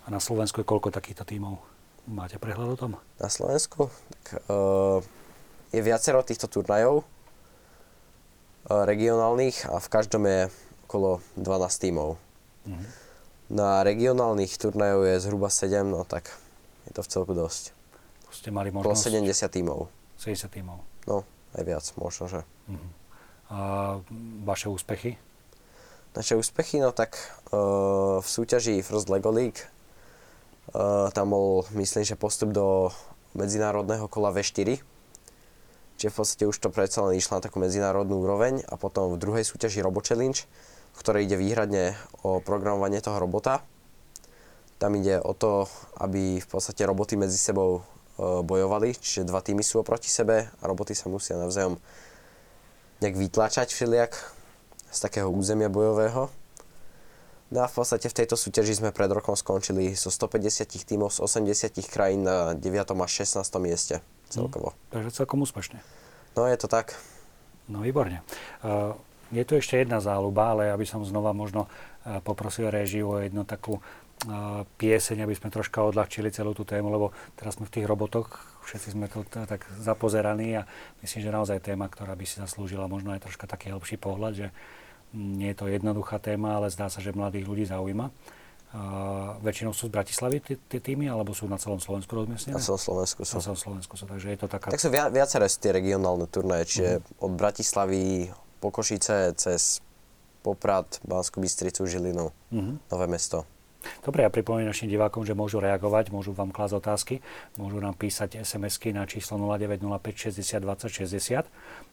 [0.06, 1.58] A na Slovensku je koľko takýchto tímov?
[2.06, 2.92] Máte prehľad o tom?
[3.18, 3.90] Na Slovensku
[4.22, 5.02] tak, uh,
[5.74, 7.02] je viacero týchto turnajov
[8.70, 10.50] regionálnych a v každom je
[10.90, 12.18] okolo 12 tímov.
[12.66, 12.86] Mhm.
[13.46, 16.34] Na regionálnych turnajov je zhruba 7, no tak
[16.90, 17.78] je to v celku dosť.
[18.34, 19.16] Ste mali Okolo možnosť...
[19.48, 19.80] 70 tímov.
[20.18, 20.78] 70 tímov.
[21.06, 21.24] No,
[21.54, 22.42] aj viac možno, že.
[22.66, 22.88] Mhm.
[23.54, 23.58] A
[24.42, 25.22] vaše úspechy?
[26.18, 27.20] Naše úspechy, no tak
[27.54, 29.62] uh, v súťaži First Lego League
[30.74, 32.90] uh, tam bol, myslím, že postup do
[33.36, 34.80] medzinárodného kola V4.
[35.96, 39.22] Čiže v podstate už to predsa len išlo na takú medzinárodnú úroveň a potom v
[39.22, 40.36] druhej súťaži Robo Challenge,
[40.92, 43.64] v ktorej ide výhradne o programovanie toho robota.
[44.76, 45.72] Tam ide o to,
[46.04, 50.64] aby v podstate roboty medzi sebou uh, bojovali, čiže dva týmy sú oproti sebe a
[50.68, 51.80] roboty sa musia navzájom
[53.00, 54.12] nejak vytlačať všelijak
[54.92, 56.28] z takého územia bojového.
[57.56, 61.24] No a v podstate v tejto súťaži sme pred rokom skončili so 150 tímov z
[61.24, 62.60] 80 krajín na 9.
[62.84, 63.48] až 16.
[63.64, 64.04] mieste
[64.36, 64.76] celkovo.
[64.92, 65.80] Takže celkom úspešne.
[66.36, 67.00] No je to tak.
[67.72, 68.20] No výborne.
[69.32, 71.72] Je tu ešte jedna záľuba, ale aby som znova možno
[72.28, 73.80] poprosil režiu o jednu takú
[74.80, 78.32] pieseň, aby sme troška odľahčili celú tú tému, lebo teraz sme v tých robotoch,
[78.64, 80.68] všetci sme to tak zapozeraní a
[81.04, 84.48] myslím, že naozaj téma, ktorá by si zaslúžila možno aj troška taký hĺbší pohľad, že
[85.14, 88.12] nie je to jednoduchá téma, ale zdá sa, že mladých ľudí zaujíma.
[89.40, 92.60] Väčšinou sú z Bratislavy tie týmy, alebo sú na celom Slovensku rozmiestnené?
[92.60, 93.40] Na celom Slovensku sú.
[93.40, 94.68] Na celom Slovensku sú, takže je to taká...
[94.68, 97.26] Tak sú via, viaceré tie regionálne turnaje, čiže uh-huh.
[97.26, 99.80] od Bratislavy po Košice cez
[100.44, 102.76] Poprad, Banskú Bystricu, Žilinu, uh-huh.
[102.92, 103.48] Nové mesto.
[104.02, 107.16] Dobre, ja pripomínam našim divákom, že môžu reagovať, môžu vám klásť otázky,
[107.58, 111.46] môžu nám písať SMS-ky na číslo 0905 60 20 60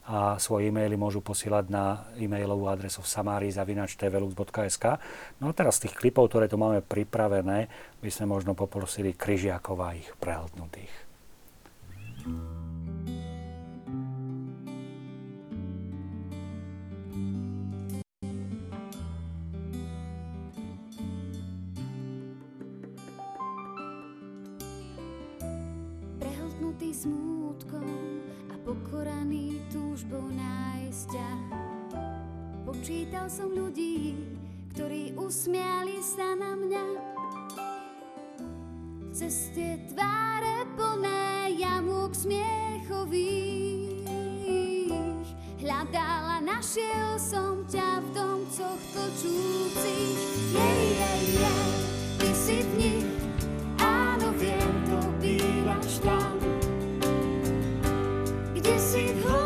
[0.03, 4.85] a svoje e-maily môžu posielať na e-mailovú adresu v samári.tvlux.sk.
[5.39, 7.71] No a teraz z tých klipov, ktoré tu máme pripravené,
[8.03, 10.91] by sme možno poprosili Kryžiakova ich prehltnutých.
[26.91, 27.87] Smútkom
[28.51, 31.31] a pokoraný túžbou nájsť ťa.
[32.67, 34.19] Počítal som ľudí,
[34.75, 36.85] ktorí usmiali sa na mňa.
[39.15, 43.63] Cez tie tváre plné jamúk smiechových
[45.63, 50.19] hľadala, našiel som ťa v domcoch točúcich.
[50.51, 51.73] Jej, jej, jej,
[52.19, 53.22] ty si v nich,
[58.93, 59.42] smútkom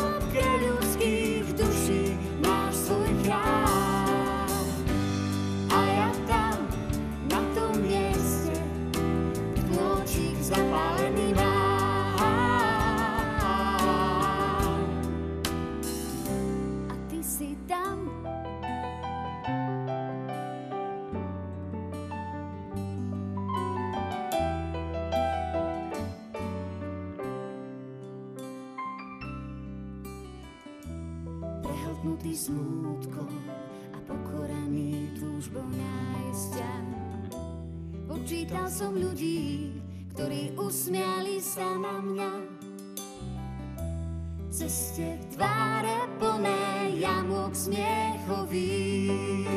[44.77, 49.49] Ceste tváre plné jamok smiechových.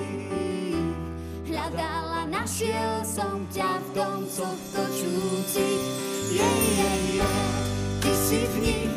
[1.44, 5.84] Hľadala, našiel som ťa v domcoch točúcich.
[6.32, 7.52] Jej, jej, jej,
[8.00, 8.89] ty si v nich,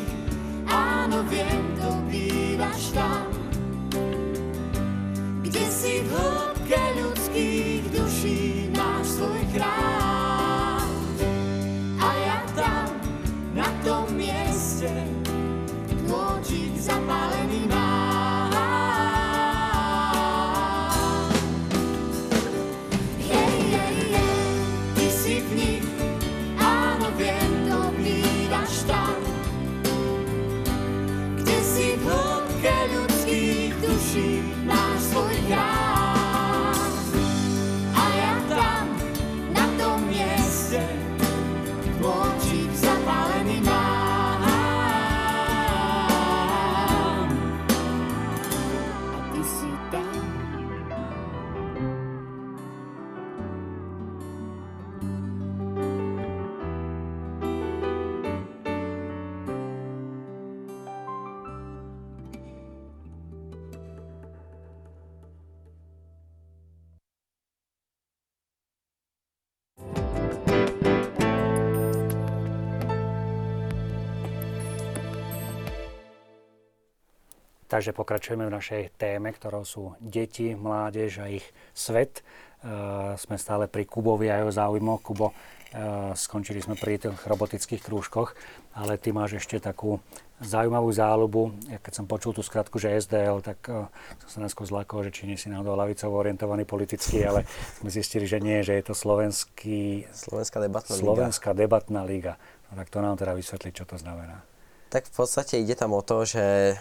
[77.73, 81.41] Takže pokračujeme v našej téme, ktorou sú deti, mládež a ich
[81.73, 82.21] svet.
[82.61, 85.01] Uh, sme stále pri Kubovi a jeho záujmoch.
[85.01, 88.37] Kubo, uh, skončili sme pri tých robotických krúžkoch,
[88.77, 89.97] ale ty máš ešte takú
[90.37, 91.73] zaujímavú záľubu.
[91.73, 93.89] Ja keď som počul tú skratku, že SDL, tak uh,
[94.21, 97.41] som sa najskôr zlakol, že či nie si náhodou lavicovo orientovaný politicky, ale
[97.81, 100.05] sme zistili, že nie, že je to slovenský...
[100.13, 101.61] Slovenská debatná Slovenská liga.
[101.65, 102.33] debatná liga.
[102.69, 104.45] No, tak to nám teda vysvetli, čo to znamená.
[104.93, 106.77] Tak v podstate ide tam o to, že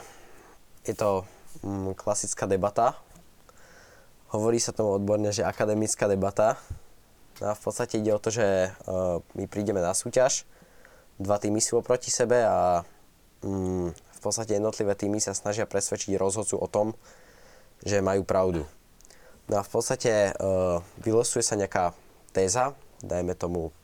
[0.83, 1.23] je to
[1.63, 2.99] mm, klasická debata.
[4.35, 6.59] Hovorí sa tomu odborne, že akademická debata.
[7.39, 10.47] No a v podstate ide o to, že uh, my prídeme na súťaž,
[11.19, 12.87] dva týmy sú oproti sebe a
[13.45, 16.95] mm, v podstate jednotlivé týmy sa snažia presvedčiť rozhodcu o tom,
[17.83, 18.63] že majú pravdu.
[19.51, 21.95] No a v podstate uh, vylosuje sa nejaká
[22.31, 23.75] téza, dajme tomu,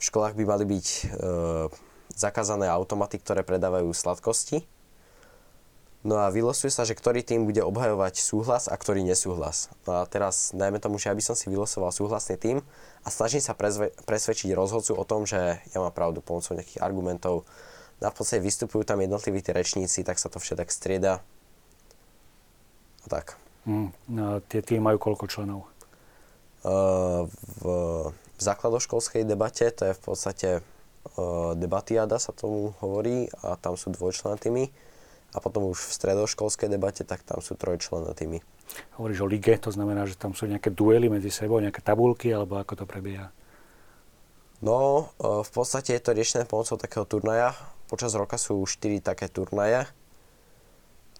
[0.00, 1.70] v školách by mali byť uh,
[2.16, 4.66] zakázané automaty, ktoré predávajú sladkosti
[6.02, 9.70] No a vylosuje sa, že ktorý tým bude obhajovať súhlas a ktorý nesúhlas.
[9.86, 12.58] No a teraz dajme tomu, že ja by som si vylosoval súhlasný tým
[13.06, 17.46] a snažím sa prezve- presvedčiť rozhodcu o tom, že ja mám pravdu pomocou nejakých argumentov.
[18.02, 21.22] No a v podstate vystupujú tam jednotliví tí rečníci, tak sa to všetak strieda.
[23.02, 23.38] A tak.
[23.62, 23.94] Mm.
[24.10, 25.70] No, tie týmy majú koľko členov?
[26.66, 27.30] Uh,
[27.62, 27.64] v,
[28.10, 33.94] v základoškolskej debate, to je v podstate uh, debatiada sa tomu hovorí a tam sú
[33.94, 34.66] dvojčlené týmy.
[35.32, 38.44] A potom už v stredoškolskej debate, tak tam sú trojčlené týmy.
[39.00, 42.60] Hovoríš o lige, to znamená, že tam sú nejaké duely medzi sebou, nejaké tabulky, alebo
[42.60, 43.32] ako to prebieha?
[44.60, 47.56] No, uh, v podstate je to riešené pomocou takého turnaja.
[47.88, 49.88] Počas roka sú 4 také turnaje.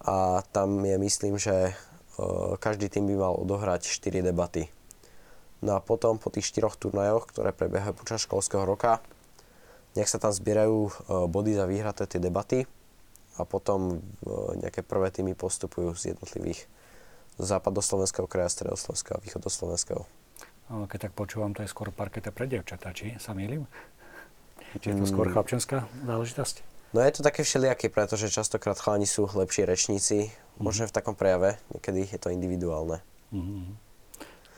[0.05, 4.68] A tam je, myslím, že uh, každý tým by mal odohrať 4 debaty.
[5.64, 9.01] No a potom po tých štyroch turnajoch, ktoré prebiehajú počas školského roka,
[9.96, 10.92] nech sa tam zbierajú uh,
[11.33, 12.68] body za vyhraté tie debaty
[13.37, 16.68] a potom uh, nejaké prvé týmy postupujú z jednotlivých
[17.40, 20.03] západoslovenského kraja, stredoslovenského a východoslovenského.
[20.73, 23.68] Keď tak počúvam, to je skôr parketa pre devčatá, či sa mýlim?
[24.81, 26.64] Či je to skôr chlapčenská záležitosť?
[26.92, 31.61] No je to také všelijaké, pretože častokrát chalani sú lepší rečníci, možno v takom prejave,
[31.73, 33.01] niekedy je to individuálne.
[33.33, 33.64] Mm-hmm.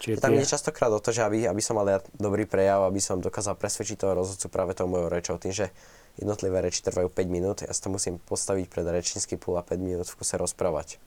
[0.03, 2.99] Čiže tam je častokrát o to, že aby, aby som mal ja dobrý prejav, aby
[2.99, 5.71] som dokázal presvedčiť toho rozhodcu práve tou mojou rečou, tým, že
[6.19, 9.79] jednotlivé reči trvajú 5 minút, ja sa to musím postaviť pred rečnícky púl a 5
[9.79, 11.03] minút v kuse rozprávať.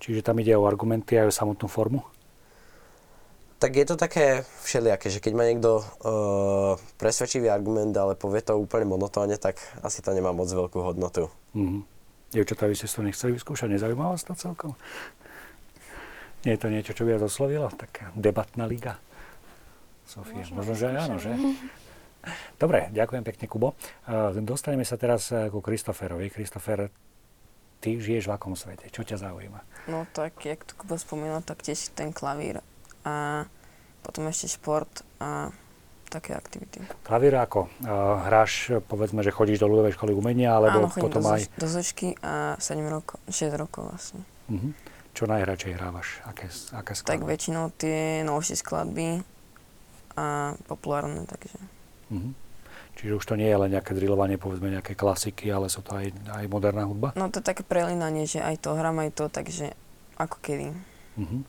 [0.00, 2.04] Čiže tam ide o argumenty a o samotnú formu?
[3.60, 8.56] Tak je to také všelijaké, že keď má niekto uh, presvedčivý argument, ale povie to
[8.56, 11.28] úplne monotónne, tak asi to nemá moc veľkú hodnotu.
[11.52, 11.82] Mm-hmm.
[12.32, 13.68] Dievčatá, vy ste to nechceli vyskúšať?
[13.68, 14.72] Nezaujíma vás to celkom?
[16.48, 17.68] Nie je to niečo, čo by vás oslovilo?
[17.68, 18.96] Taká debatná liga?
[20.08, 21.30] Sofia, možno, že áno, že?
[22.60, 23.72] Dobre, ďakujem pekne, Kubo.
[24.44, 26.28] Dostaneme sa teraz ku Kristoferovi.
[26.28, 26.92] Kristofer,
[27.80, 28.92] ty žiješ v akom svete?
[28.92, 29.88] Čo ťa zaujíma?
[29.88, 32.60] No tak, jak to Kubo spomínal, tak tiež ten klavír
[33.08, 33.48] a
[34.04, 35.48] potom ešte šport a
[36.10, 36.82] také aktivity.
[37.06, 37.70] Klavír ako?
[37.80, 41.46] Uh, hráš, povedzme, že chodíš do ľudovej školy umenia, alebo Áno, potom do, aj...
[41.54, 44.26] do zočky a 7 rokov, 6 rokov vlastne.
[44.50, 44.74] Uh-huh.
[45.14, 46.18] Čo najradšej hrávaš?
[46.26, 47.10] Aké, aké skladby?
[47.14, 49.22] Tak väčšinou tie novšie skladby
[50.18, 51.56] a populárne, takže.
[52.10, 52.32] Uh-huh.
[52.98, 56.12] Čiže už to nie je len nejaké drillovanie, povedzme nejaké klasiky, ale sú to aj,
[56.36, 57.16] aj moderná hudba?
[57.16, 59.72] No to je také prelinanie, že aj to hram, aj to, takže
[60.20, 60.74] ako kedy.
[61.16, 61.42] Uh-huh.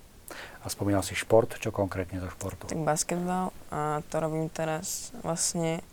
[0.64, 2.72] A spomínal si šport, čo konkrétne zo športu?
[2.72, 5.84] Tak basketbal a to robím teraz vlastne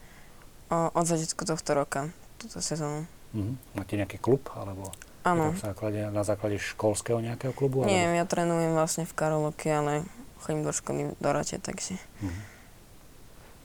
[0.71, 3.09] o, od začiatku tohto roka, túto sezónu.
[3.35, 3.59] Uh-huh.
[3.75, 4.95] Máte nejaký klub, alebo
[5.27, 7.85] na základe, na základe školského nejakého klubu?
[7.85, 8.17] Nie, alebo?
[8.17, 10.07] ja trénujem vlastne v Karoloke, ale
[10.41, 11.99] chodím do školy do Rate, takže.
[12.23, 12.58] Uh-huh.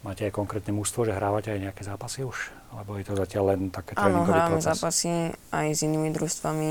[0.04, 2.52] Máte aj konkrétne mužstvo, že hrávate aj nejaké zápasy už?
[2.76, 4.68] Alebo je to zatiaľ len také Áno, tréningový hráme proces?
[4.68, 5.12] zápasy
[5.56, 6.70] aj s inými družstvami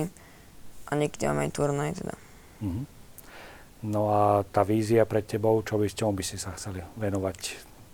[0.85, 2.15] a niekde máme aj turnaj teda.
[2.61, 2.85] Uh-huh.
[3.83, 7.39] No a tá vízia pred tebou, čo by, čomu by si sa chceli venovať?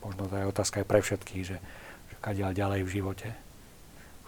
[0.03, 1.57] Možno to je otázka aj pre všetkých, že,
[2.11, 3.29] že kadiaľ ďalej v živote.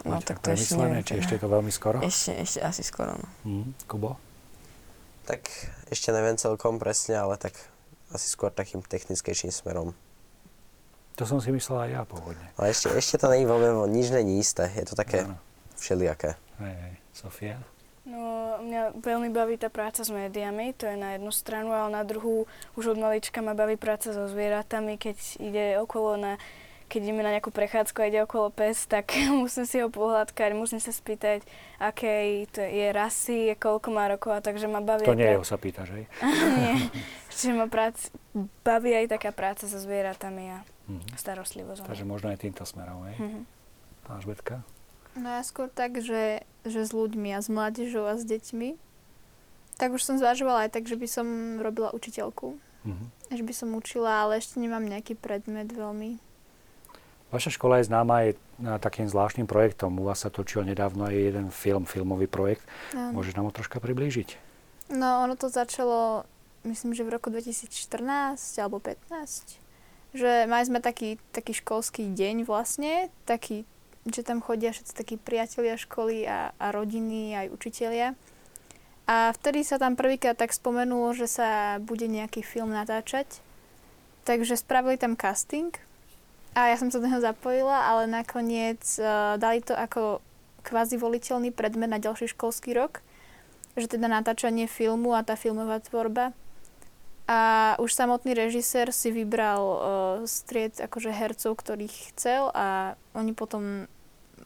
[0.06, 1.02] No Máte tak to ešte neviem.
[1.02, 1.20] či teda.
[1.26, 1.98] ešte je to veľmi skoro?
[2.06, 3.26] Ešte, ešte asi skoro, no.
[3.42, 3.66] Uh-huh.
[3.90, 4.14] Kubo?
[5.26, 5.42] Tak
[5.90, 7.58] ešte neviem celkom presne, ale tak
[8.14, 9.90] asi skôr takým technickejším smerom.
[11.20, 12.48] To som si myslel aj ja pôvodne.
[12.56, 15.36] Ale ešte, ešte to je veľmi, nič není isté, je to také Áno.
[15.76, 16.40] všelijaké.
[16.64, 16.94] Hej, hej.
[17.12, 17.60] Sofia?
[18.08, 22.08] No, mňa veľmi baví tá práca s médiami, to je na jednu stranu, ale na
[22.08, 26.32] druhú už od malička ma baví práca so zvieratami, keď ide okolo na
[26.90, 29.14] keď ideme na nejakú prechádzku a ide okolo pes, tak
[29.44, 31.44] musím si ho pohľadkať, musím sa spýtať,
[31.78, 35.06] aké to je rasy, koľko má rokov a takže ma baví...
[35.06, 36.04] To nie je, sa pýtaš, hej?
[36.58, 36.90] Nie,
[37.30, 38.10] že ma prác,
[38.66, 40.66] baví aj taká práca so zvieratami a
[40.98, 41.14] Mhm.
[41.14, 41.86] starostlivosť.
[41.86, 43.16] Takže možno aj týmto smerom, hej?
[43.20, 43.40] Mhm.
[44.10, 44.66] Máš Betka?
[45.14, 48.78] No ja skôr tak, že, že s ľuďmi a s mládežou a s deťmi.
[49.78, 51.26] Tak už som zvažovala aj tak, že by som
[51.62, 52.58] robila učiteľku.
[52.84, 53.04] Mhm.
[53.30, 56.18] Že by som učila, ale ešte nemám nejaký predmet veľmi.
[57.30, 58.28] Vaša škola je známa aj
[58.58, 59.94] na takým zvláštnym projektom.
[60.02, 62.66] U vás sa točil nedávno aj jeden film, filmový projekt.
[62.90, 63.14] Áno.
[63.14, 64.34] Môžeš nám ho troška priblížiť?
[64.90, 66.26] No ono to začalo,
[66.66, 67.70] myslím, že v roku 2014
[68.58, 69.69] alebo 15.
[70.10, 73.62] Že mali sme taký, taký školský deň vlastne, taký,
[74.08, 78.08] že tam chodia všetci takí priatelia školy a, a rodiny, aj učitelia.
[79.06, 83.26] A vtedy sa tam prvýkrát tak spomenulo, že sa bude nejaký film natáčať.
[84.26, 85.74] Takže spravili tam casting
[86.54, 90.22] a ja som sa do neho zapojila, ale nakoniec uh, dali to ako
[90.66, 93.02] kvázi voliteľný predmet na ďalší školský rok
[93.78, 96.34] že teda natáčanie filmu a tá filmová tvorba.
[97.30, 97.38] A
[97.78, 99.78] už samotný režisér si vybral uh,
[100.26, 103.86] stried akože hercov, ktorých chcel a oni potom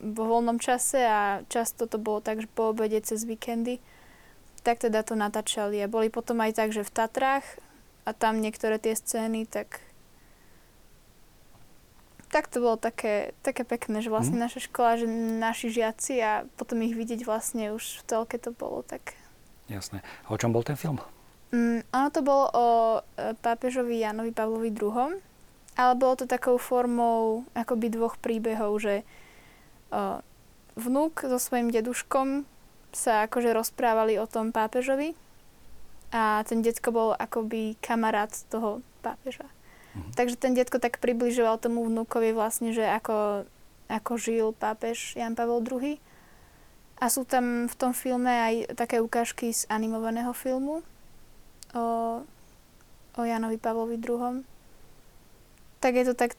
[0.04, 3.80] vo voľnom čase a často to bolo tak, že po obede cez víkendy
[4.64, 5.76] tak teda to natáčali.
[5.84, 7.44] A boli potom aj tak, že v Tatrách
[8.08, 9.80] a tam niektoré tie scény, tak
[12.32, 14.44] tak to bolo také, také pekné, že vlastne Mhm.
[14.50, 15.06] naša škola, že
[15.38, 19.14] naši žiaci a potom ich vidieť vlastne už v telke to bolo tak.
[19.70, 20.02] Jasné.
[20.26, 20.98] A o čom bol ten film?
[21.54, 22.66] Mm, ono to bolo o
[22.98, 25.22] e, pápežovi Janovi Pavlovi II,
[25.78, 29.06] ale bolo to takou formou akoby dvoch príbehov, že
[29.94, 30.18] o,
[30.74, 32.42] vnúk so svojím deduškom
[32.90, 35.14] sa akože rozprávali o tom pápežovi
[36.10, 39.46] a ten detko bol akoby kamarát toho pápeža.
[39.94, 40.10] Mhm.
[40.18, 43.46] Takže ten detko tak približoval tomu vnúkovi vlastne, že ako,
[43.86, 46.02] ako žil pápež Jan Pavel II.
[46.98, 50.86] A sú tam v tom filme aj také ukážky z animovaného filmu
[51.74, 52.22] o,
[53.14, 54.42] o Janovi Pavlovi II.
[55.78, 56.38] Tak je to tak,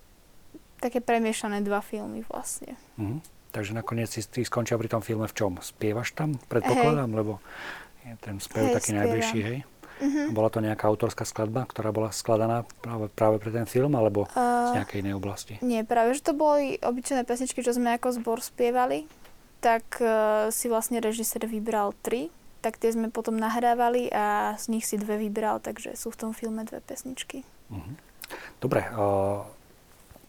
[0.82, 2.76] také premiešané dva filmy vlastne.
[2.98, 3.22] Mhm.
[3.56, 5.56] Takže nakoniec si ty skončil pri tom filme v čom?
[5.64, 6.36] Spievaš tam?
[6.52, 7.40] Predpokladám, lebo
[8.04, 9.00] je ten spev Hej, taký spievam.
[9.08, 9.60] najbližší, hej?
[9.96, 10.36] Mhm.
[10.36, 14.36] Bola to nejaká autorská skladba, ktorá bola skladaná práve, práve pre ten film, alebo z
[14.36, 15.56] A, nejakej inej oblasti?
[15.64, 19.08] nie, práve, že to boli obyčajné pesničky, čo sme ako zbor spievali,
[19.64, 22.28] tak uh, si vlastne režisér vybral tri,
[22.66, 26.32] tak tie sme potom nahrávali a z nich si dve vybral, takže sú v tom
[26.34, 27.46] filme dve pesničky.
[27.70, 27.94] Mhm.
[28.58, 29.46] Dobre, uh,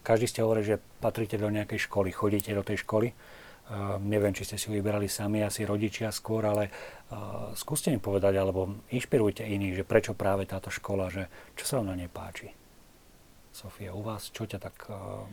[0.05, 3.09] každý ste hovorili, že patríte do nejakej školy, chodíte do tej školy.
[3.67, 6.69] Uh, neviem, či ste si vybrali sami, asi rodičia skôr, ale
[7.09, 11.25] uh, skúste mi povedať, alebo inšpirujte iných, že prečo práve táto škola, že
[11.57, 12.53] čo sa vám na nej páči.
[13.57, 14.85] Sofia, u vás, čo ťa tak...
[14.85, 15.25] Uh,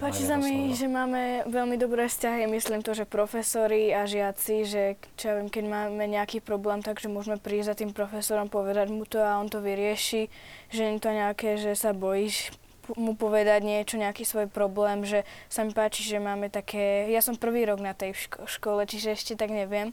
[0.00, 2.48] Páči sa mi, že máme veľmi dobré vzťahy.
[2.48, 4.82] Myslím to, že profesori a žiaci, že
[5.20, 9.04] čo ja viem, keď máme nejaký problém, takže môžeme prísť za tým profesorom, povedať mu
[9.04, 10.32] to a on to vyrieši.
[10.72, 12.56] Že nie je to nejaké, že sa bojíš
[12.96, 17.10] mu povedať niečo, nejaký svoj problém, že sa mi páči, že máme také...
[17.12, 19.92] Ja som prvý rok na tej ško- škole, čiže ešte tak neviem.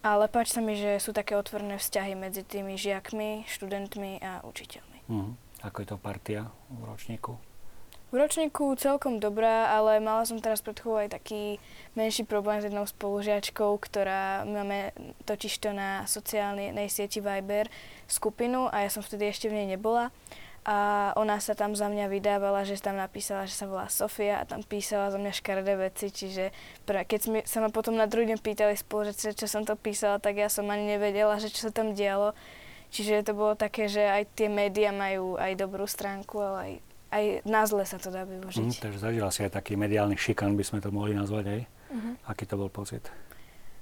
[0.00, 4.98] Ale páči sa mi, že sú také otvorené vzťahy medzi tými žiakmi, študentmi a učiteľmi.
[5.10, 5.34] Uh-huh.
[5.60, 7.36] Ako je to partia v ročníku?
[8.10, 11.62] V ročníku celkom dobrá, ale mala som teraz pred chvíľou aj taký
[11.94, 14.90] menší problém s jednou spolužiačkou, ktorá máme
[15.30, 17.70] totižto na sociálnej sieti Viber
[18.10, 20.10] skupinu a ja som vtedy ešte v nej nebola.
[20.66, 24.48] A ona sa tam za mňa vydávala, že tam napísala, že sa volá Sofia a
[24.48, 26.52] tam písala za mňa škaredé veci, čiže
[26.84, 30.20] pre, keď sme, sa ma potom na druhý deň pýtali spolužiaci, čo som to písala,
[30.20, 32.36] tak ja som ani nevedela, že čo sa tam dialo.
[32.90, 36.72] Čiže to bolo také, že aj tie médiá majú aj dobrú stránku, ale aj
[37.10, 38.70] aj na zle sa to dá využiť.
[38.70, 41.62] Mm, takže zažila si aj taký mediálny šikan, by sme to mohli nazvať, hej?
[41.90, 42.10] Mhm.
[42.30, 43.02] Aký to bol pocit?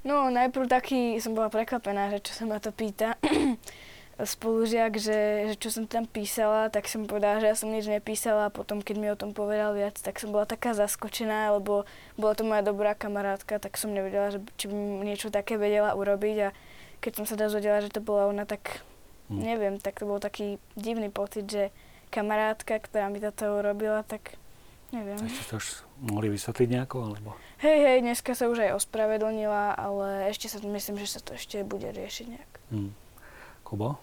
[0.01, 3.21] No najprv taký, som bola prekvapená, že čo sa ma to pýta
[4.19, 8.49] spolužiak, že, že čo som tam písala, tak som povedala, že ja som nič nepísala
[8.49, 11.85] a potom, keď mi o tom povedal viac, tak som bola taká zaskočená, lebo
[12.17, 16.37] bola to moja dobrá kamarátka, tak som nevedela, že, či by niečo také vedela urobiť
[16.41, 16.57] a
[16.99, 18.83] keď som sa dozvedela, že to bola ona, tak
[19.29, 19.41] Hm.
[19.45, 21.69] neviem, tak to bol taký divný pocit, že
[22.09, 24.41] kamarátka, ktorá mi toto urobila, tak
[24.93, 25.21] neviem.
[25.21, 25.69] Tak ste to už
[26.01, 27.37] mohli vysvetliť nejako, alebo?
[27.61, 31.61] Hej, hej, dneska sa už aj ospravedlnila, ale ešte sa myslím, že sa to ešte
[31.61, 32.53] bude riešiť nejak.
[32.73, 32.93] Hm.
[33.69, 34.01] Kubo?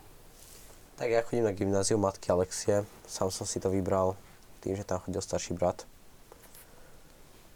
[0.96, 2.88] Tak ja chodím na gymnáziu matky Alexie.
[3.10, 4.16] Sám som si to vybral
[4.64, 5.84] tým, že tam chodil starší brat.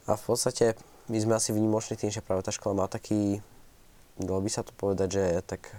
[0.09, 0.74] A v podstate
[1.07, 3.39] my sme asi vynimoční tým, že práve tá škola má taký,
[4.17, 5.70] dalo by sa to povedať, že tak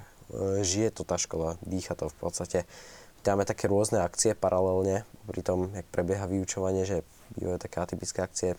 [0.63, 2.59] žije to tá škola, dýcha to v podstate.
[3.21, 7.07] Máme také rôzne akcie paralelne, pri tom, jak prebieha vyučovanie, že
[7.39, 8.51] bývajú také atypické akcie.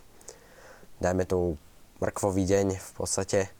[1.02, 1.60] Dajme tomu
[2.00, 3.50] mrkvový deň, v podstate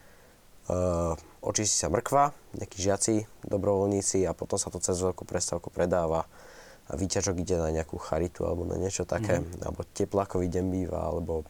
[0.71, 6.25] uh, očistí sa mrkva, nejakí žiaci, dobrovoľníci a potom sa to cez veľkú prestávku predáva
[6.87, 9.63] a výťažok ide na nejakú charitu alebo na niečo také, mm.
[9.63, 11.45] alebo teplákový deň býva, alebo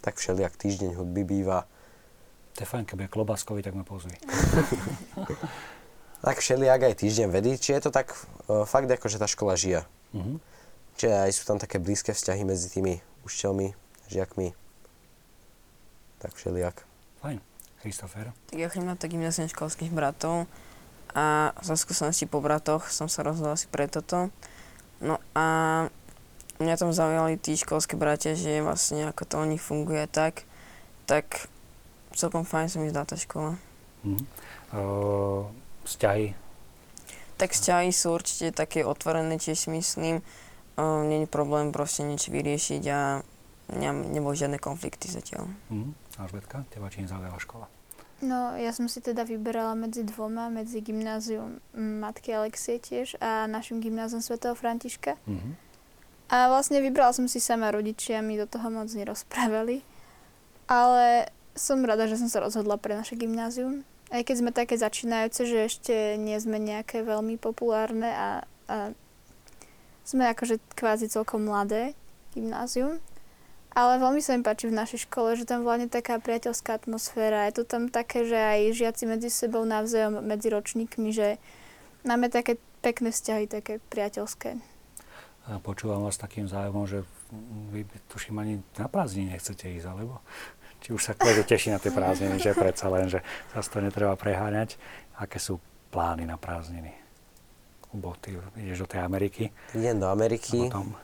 [0.00, 1.68] tak všelijak týždeň hudby býva.
[2.56, 4.16] To je fajn, keď bude klobáskový, tak ma pozvi.
[6.20, 9.56] Tak všelijak aj týždeň vedy, či je to tak uh, fakt ako, že tá škola
[9.56, 9.84] žije.
[10.12, 10.40] Mhm.
[11.00, 13.72] Čiže aj sú tam také blízke vzťahy medzi tými učiteľmi,
[14.12, 14.52] žiakmi.
[16.20, 16.84] Tak všelijak.
[17.24, 17.40] Fajn.
[17.80, 18.36] Christopher?
[18.52, 20.44] Tak ja chodím na to gymnázium školských bratov
[21.16, 24.28] a za skúsenosti po bratoch som sa rozhodol asi pre toto.
[25.00, 25.88] No a
[26.60, 30.44] mňa tam zaujali tí školské bratia, že vlastne ako to u nich funguje tak,
[31.08, 31.48] tak
[32.12, 33.56] celkom fajn sa mi zdá tá škola.
[34.04, 34.20] Mhm.
[34.76, 35.48] Uh,
[35.90, 36.26] vzťahy?
[37.40, 40.20] Tak vzťahy sú určite také otvorené, tiež si myslím.
[40.20, 43.20] Uh, Není problém proste niečo vyriešiť a
[43.76, 45.50] ne, neboli žiadne konflikty zatiaľ.
[45.68, 45.92] Mhm.
[46.20, 47.66] Alžbetka, teba či nezaujala škola?
[48.20, 53.80] No, ja som si teda vyberala medzi dvoma, medzi gymnázium Matky Alexie tiež a našim
[53.80, 55.16] gymnázium svätého Františka.
[55.24, 55.56] Mhm.
[56.30, 59.82] A vlastne vybrala som si sama, rodičia mi do toho moc nerozprávali.
[60.70, 61.26] Ale
[61.58, 63.82] som rada, že som sa rozhodla pre naše gymnázium.
[64.10, 68.28] Aj keď sme také začínajúce, že ešte nie sme nejaké veľmi populárne a,
[68.66, 68.76] a
[70.02, 71.94] sme akože kvázi celkom mladé
[72.34, 72.98] gymnázium.
[73.70, 77.46] Ale veľmi sa mi páči v našej škole, že tam vládne taká priateľská atmosféra.
[77.46, 81.38] Je to tam také, že aj žiaci medzi sebou navzájom, medzi ročníkmi, že
[82.02, 84.58] máme také pekné vzťahy, také priateľské.
[85.46, 87.06] A počúvam vás takým zájmom, že
[87.70, 90.18] vy tuším ani na prázdniny nechcete ísť, alebo
[90.80, 93.20] či už sa kľude teší na tie prázdniny, že predsa len, že
[93.52, 94.80] zase to netreba preháňať.
[95.16, 95.60] Aké sú
[95.92, 96.96] plány na prázdniny?
[97.90, 99.50] Kubo, ty ideš do tej Ameriky.
[99.74, 100.94] Idem do Ameriky, potom,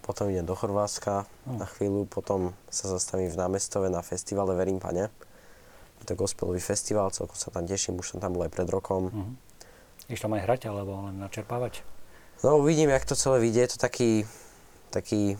[0.00, 1.58] potom idem do Chorvátska No.
[1.62, 5.10] na chvíľu, potom sa zastavím v námestove na festivale Verím Pane.
[5.96, 9.02] Je to gospelový festival, celkom sa tam teším, už som tam bol aj pred rokom.
[9.10, 9.30] uh-huh.
[10.06, 11.82] Ideš tam aj hrať, alebo len načerpávať?
[12.46, 13.60] No uvidím, jak to celé vyjde.
[13.60, 14.10] Je to taký,
[14.94, 15.34] taký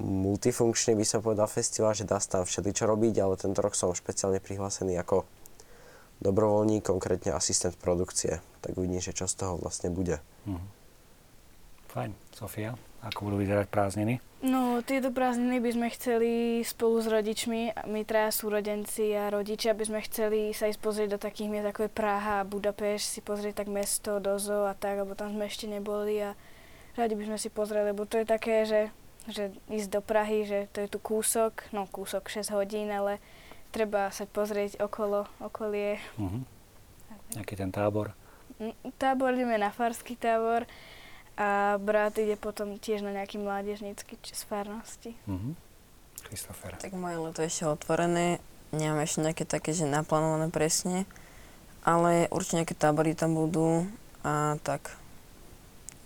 [0.00, 3.94] multifunkčný, by som povedal, festival, že dá sa tam všeličo robiť, ale tento rok som
[3.94, 5.22] špeciálne prihlásený ako
[6.22, 8.42] dobrovoľník, konkrétne asistent produkcie.
[8.62, 10.18] Tak uvidím, že čo z toho vlastne bude.
[10.46, 10.62] Uh-huh.
[11.94, 12.10] Fajn.
[12.34, 12.74] Sofia,
[13.06, 14.18] ako budú vyzerať prázdniny?
[14.42, 16.32] No, tieto prázdniny by sme chceli
[16.66, 21.22] spolu s rodičmi, my traja súrodenci a rodičia by sme chceli sa ísť pozrieť do
[21.22, 25.14] takých miest ako je Praha a Budapešť, si pozrieť tak mesto, dozo a tak, lebo
[25.14, 26.34] tam sme ešte neboli a
[26.98, 28.90] radi by sme si pozreli, lebo to je také, že,
[29.28, 33.20] že ísť do Prahy, že to je tu kúsok, no kúsok 6 hodín, ale
[33.72, 35.98] treba sa pozrieť okolo, okolie.
[36.20, 36.44] Uh-huh.
[37.34, 38.12] Aký ten tábor?
[38.60, 40.68] Mm, Tábor ideme na farský tábor
[41.34, 45.18] a brat ide potom tiež na nejaký mládežnícky či z farnosti.
[45.26, 45.58] Uh-huh.
[46.30, 46.78] Christopher.
[46.78, 48.38] Tak moje leto je ešte otvorené,
[48.70, 51.08] nemám ešte nejaké také, že naplánované presne,
[51.82, 53.90] ale určite nejaké tábory tam budú
[54.22, 54.94] a tak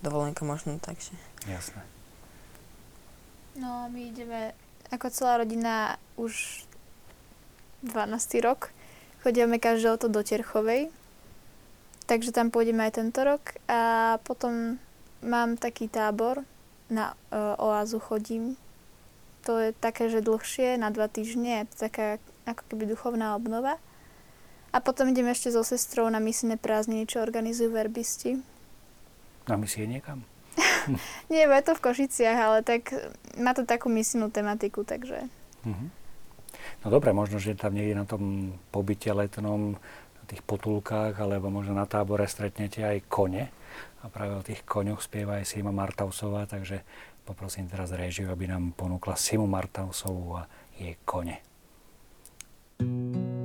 [0.03, 1.12] dovolenka možno takže.
[1.47, 1.97] Jasné.
[3.59, 4.54] No my ideme
[4.94, 6.62] ako celá rodina už
[7.82, 8.46] 12.
[8.46, 8.70] rok.
[9.26, 10.94] Chodíme každé leto do Terchovej.
[12.06, 13.59] Takže tam pôjdeme aj tento rok.
[13.66, 14.78] A potom
[15.20, 16.46] mám taký tábor,
[16.88, 18.56] na uh, oázu chodím.
[19.44, 21.64] To je také, že dlhšie, na dva týždne.
[21.64, 22.16] Je to taká
[22.48, 23.76] ako keby duchovná obnova.
[24.72, 28.40] A potom ideme ešte so sestrou na misijné prázdniny, čo organizujú verbisti.
[29.48, 30.24] Na misie niekam?
[31.32, 32.90] Nie, je to v Košiciach, ale tak
[33.38, 35.28] má to takú misijnú tematiku, takže...
[35.64, 35.88] Uh-huh.
[36.84, 39.74] No dobre, možno, že tam niekde na tom pobyte letnom,
[40.14, 43.50] na tých potulkách, alebo možno na tábore stretnete aj kone.
[43.98, 46.86] A práve o tých koňoch spieva aj Sima Martausová, takže
[47.26, 50.46] poprosím teraz režiu, aby nám ponúkla Simu Martausovú a
[50.78, 51.42] jej kone.
[52.78, 53.38] Niektorí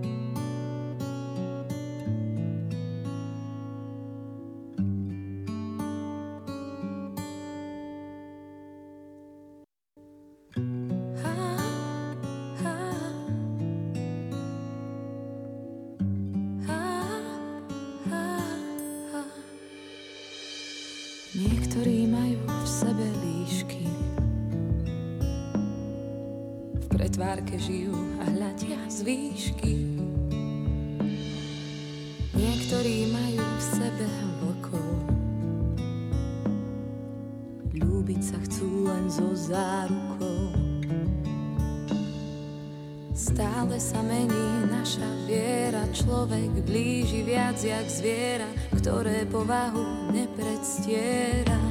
[45.93, 51.61] človek blíži viac jak zviera, ktoré povahu nepredstiera.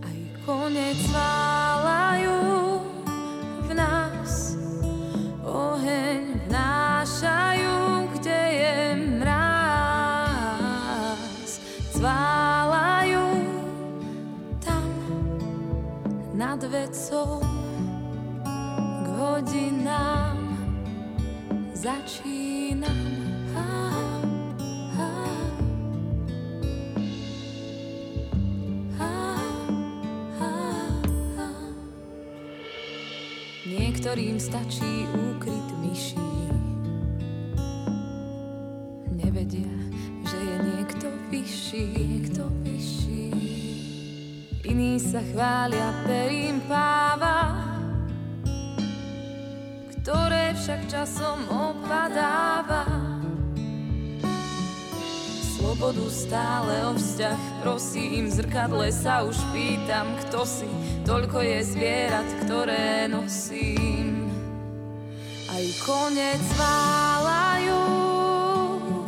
[0.00, 0.18] Aj
[0.48, 2.80] konec válajú
[3.68, 4.56] v nás,
[5.44, 10.40] oheň vnášajú, kde je mráz.
[11.92, 13.28] Zválajú
[14.64, 14.88] tam
[16.32, 17.44] nad vecou
[19.04, 20.40] k hodinám
[21.76, 22.49] začínam.
[34.00, 36.16] Niektorým stačí úkryt myší.
[39.12, 39.76] Nevedia,
[40.24, 43.28] že je niekto vyšší, niekto vyšší.
[44.64, 47.60] Iní sa chvália perím páva,
[50.00, 52.88] ktoré však časom opadáva.
[55.60, 60.68] Slobodu stále o vzťah prosím, v zrkadle sa už pýtam, kto si,
[61.04, 64.32] toľko je zvierat, ktoré nosím.
[65.50, 67.84] Aj konec válajú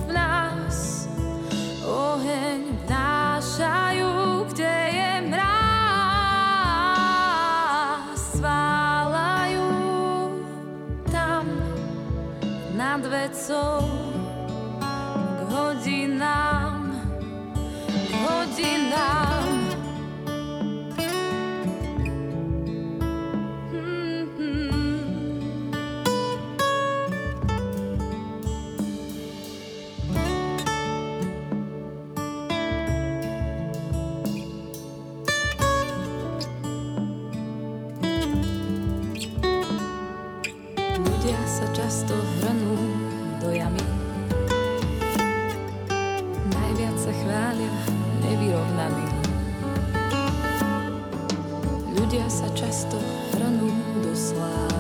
[0.05, 1.09] v nás,
[1.85, 5.53] oheň vnášajú, kde je mráz.
[8.37, 9.69] Sválajú
[11.09, 11.49] tam
[12.77, 14.03] nad vecou
[18.43, 19.63] іноді нам.
[40.99, 42.72] Ludzie za często w ranu
[52.23, 53.03] Ľudia sa často
[53.35, 53.67] hrnú
[53.99, 54.72] do slávy,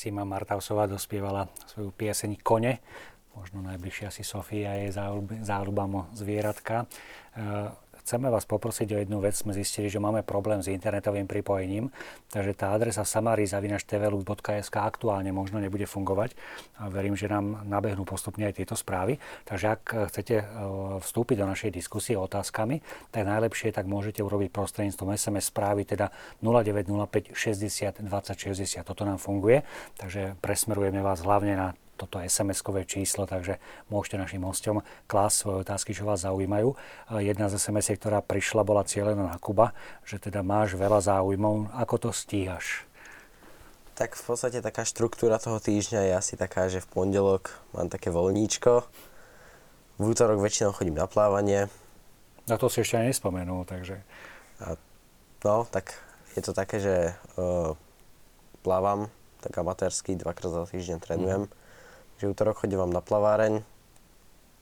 [0.00, 2.80] Sima Martausová dospievala svoju pieseň Kone.
[3.36, 4.88] Možno najbližšia si Sofia je
[5.44, 6.88] záľubám zvieratka.
[8.10, 9.38] Chceme vás poprosiť o jednu vec.
[9.38, 11.94] Sme zistili, že máme problém s internetovým pripojením,
[12.34, 16.34] takže tá adresa samari.tvlu.sk aktuálne možno nebude fungovať.
[16.82, 19.22] A verím, že nám nabehnú postupne aj tieto správy.
[19.46, 20.44] Takže ak chcete e,
[21.06, 22.82] vstúpiť do našej diskusie otázkami,
[23.14, 26.10] tak najlepšie tak môžete urobiť prostredníctvom SMS správy, teda
[26.42, 28.90] 0905 60 20 60.
[28.90, 29.62] Toto nám funguje,
[29.94, 31.68] takže presmerujeme vás hlavne na
[32.00, 33.60] toto SMS-kové číslo, takže
[33.92, 36.72] môžete našim hostom klásť svoje otázky, čo vás zaujímajú.
[37.20, 39.76] Jedna z sms ktorá prišla, bola cieľená na Kuba,
[40.08, 41.76] že teda máš veľa záujmov.
[41.76, 42.88] Ako to stíhaš?
[44.00, 48.08] Tak v podstate taká štruktúra toho týždňa je asi taká, že v pondelok mám také
[48.08, 48.88] voľníčko,
[50.00, 51.68] v útorok väčšinou chodím na plávanie.
[52.48, 54.00] Na to si ešte aj nespomenul, takže...
[54.64, 54.80] A,
[55.44, 55.92] no, tak
[56.32, 57.76] je to také, že uh,
[58.64, 59.12] plávam
[59.44, 61.44] tak amatérsky, dvakrát za týždeň trénujem.
[61.44, 61.59] Mm
[62.20, 63.64] že útorok chodím vám na plaváreň,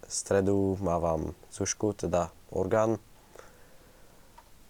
[0.07, 3.03] stredu mávam sušku, teda orgán.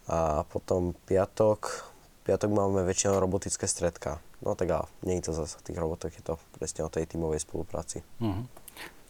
[0.08, 1.84] A potom piatok,
[2.24, 4.24] piatok máme väčšinou robotické stredka.
[4.40, 7.04] No tak a nie je to zase v tých robotoch, je to presne o tej
[7.04, 8.00] tímovej spolupráci.
[8.24, 8.48] Uh-huh.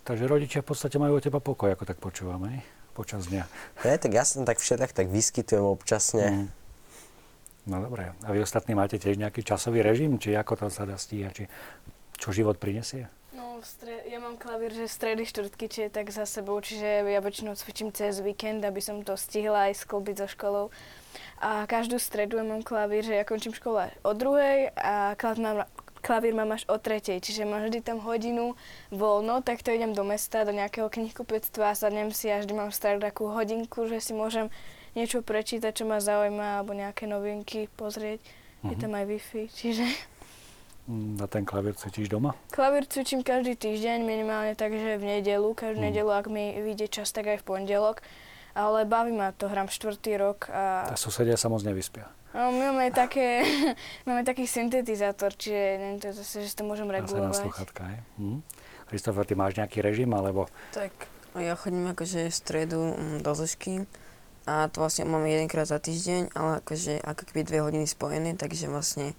[0.03, 2.66] Takže rodičia v podstate majú o teba pokoj, ako tak počúvame,
[2.99, 3.47] počas dňa.
[3.87, 6.26] Nie, tak ja som tak všetak tak vyskytujem občasne.
[6.26, 6.49] Uh-huh.
[7.70, 8.11] No dobre.
[8.26, 11.45] A vy ostatní máte tiež nejaký časový režim, či ako to sa dá stíhať, či
[12.18, 13.07] čo život prinesie?
[13.63, 17.91] Stre- ja mám klavír, že stredy štvrtky, čiže tak za sebou, čiže ja väčšinou cvičím
[17.95, 20.67] cez víkend, aby som to stihla aj sklbiť so školou.
[21.39, 25.59] A každú stredu ja mám klavír, že ja končím školu o druhej a klavír mám,
[26.03, 28.59] klavír mám až o tretej, čiže mám vždy tam hodinu
[28.91, 32.71] voľno, tak to idem do mesta, do nejakého knihkupectva a sadnem si a vždy mám
[32.75, 34.51] v takú hodinku, že si môžem
[34.99, 38.19] niečo prečítať, čo ma zaujíma, alebo nejaké novinky pozrieť.
[38.19, 38.73] Uh-huh.
[38.73, 38.83] Je Mhm.
[38.83, 39.87] tam aj Wi-Fi, čiže...
[40.89, 42.32] Na ten klavír cvičíš doma?
[42.49, 45.53] Klavír cvičím každý týždeň, minimálne takže v nedelu.
[45.53, 45.86] Každú mm.
[45.93, 48.01] nedelu, ak mi vyjde čas, tak aj v pondelok.
[48.57, 50.49] Ale baví ma to, hrám štvrtý rok.
[50.49, 50.89] A...
[50.89, 52.09] A susedia sa moc nevyspia.
[52.32, 53.45] No, my máme, také,
[54.09, 57.36] máme taký syntetizátor, čiže neviem, to zase, že si to môžem regulovať.
[57.36, 57.99] Zase na sluchatka, hej?
[58.16, 58.41] Hm.
[58.89, 60.49] Christopher, ty máš nejaký režim, alebo...
[60.72, 60.93] Tak,
[61.36, 63.84] ja chodím akože v stredu mm, do zložky
[64.49, 68.72] a to vlastne máme jedenkrát za týždeň, ale akože ako keby dve hodiny spojené, takže
[68.72, 69.12] vlastne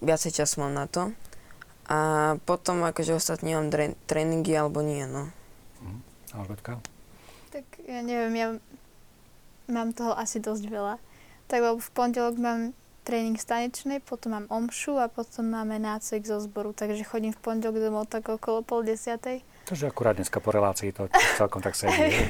[0.00, 1.12] viacej času mám na to.
[1.88, 5.32] A potom akože ostatní mám dre- tréningy alebo nie, no.
[6.36, 6.84] Alžbetka?
[7.48, 8.48] Tak ja neviem, ja
[9.72, 11.00] mám toho asi dosť veľa.
[11.48, 12.76] Tak lebo v pondelok mám
[13.08, 17.80] tréning stanečnej, potom mám omšu a potom máme nácvik zo zboru, takže chodím v pondelok
[17.80, 19.40] domov tak okolo pol desiatej.
[19.64, 21.08] Takže akurát dneska po relácii to
[21.40, 22.12] celkom tak sedí.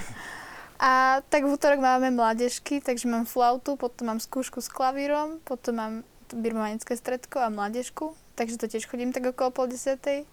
[0.79, 5.75] A tak v útorok máme mládežky, takže mám flautu, potom mám skúšku s klavírom, potom
[5.75, 5.95] mám
[6.35, 10.29] birmanické stredko a mládežku, takže to tiež chodím tak okolo pol desiatej.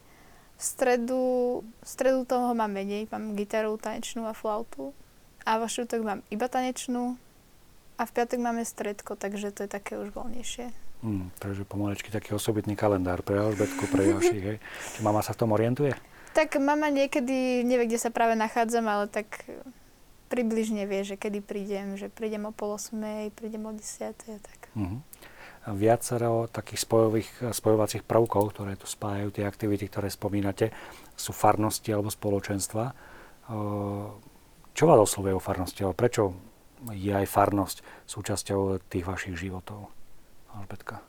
[0.55, 1.23] V stredu,
[1.61, 4.95] v stredu toho mám menej, mám gitaru, tanečnú a flautu.
[5.43, 7.19] A vo štvrtok mám iba tanečnú
[7.95, 10.71] a v piatok máme stredko, takže to je také už voľnejšie.
[11.05, 14.57] Hmm, takže pomalečky taký osobitný kalendár pre Alžbetku, pre ďalších, hej.
[14.97, 15.93] Či mama sa v tom orientuje?
[16.33, 19.47] Tak mama niekedy nevie, kde sa práve nachádzam, ale tak
[20.27, 24.59] približne vie, že kedy prídem, že prídem o pol osmej, prídem o desiatej a tak.
[24.73, 24.99] Uh-huh.
[25.65, 30.69] Viacero takých spojových, spojovacích prvkov, ktoré tu spájajú tie aktivity, ktoré spomínate,
[31.17, 32.93] sú farnosti alebo spoločenstva.
[34.75, 35.81] Čo vás oslovuje o farnosti?
[35.81, 36.37] Alebo prečo
[36.93, 39.89] je aj farnosť súčasťou tých vašich životov?
[40.53, 41.01] Alžbetka.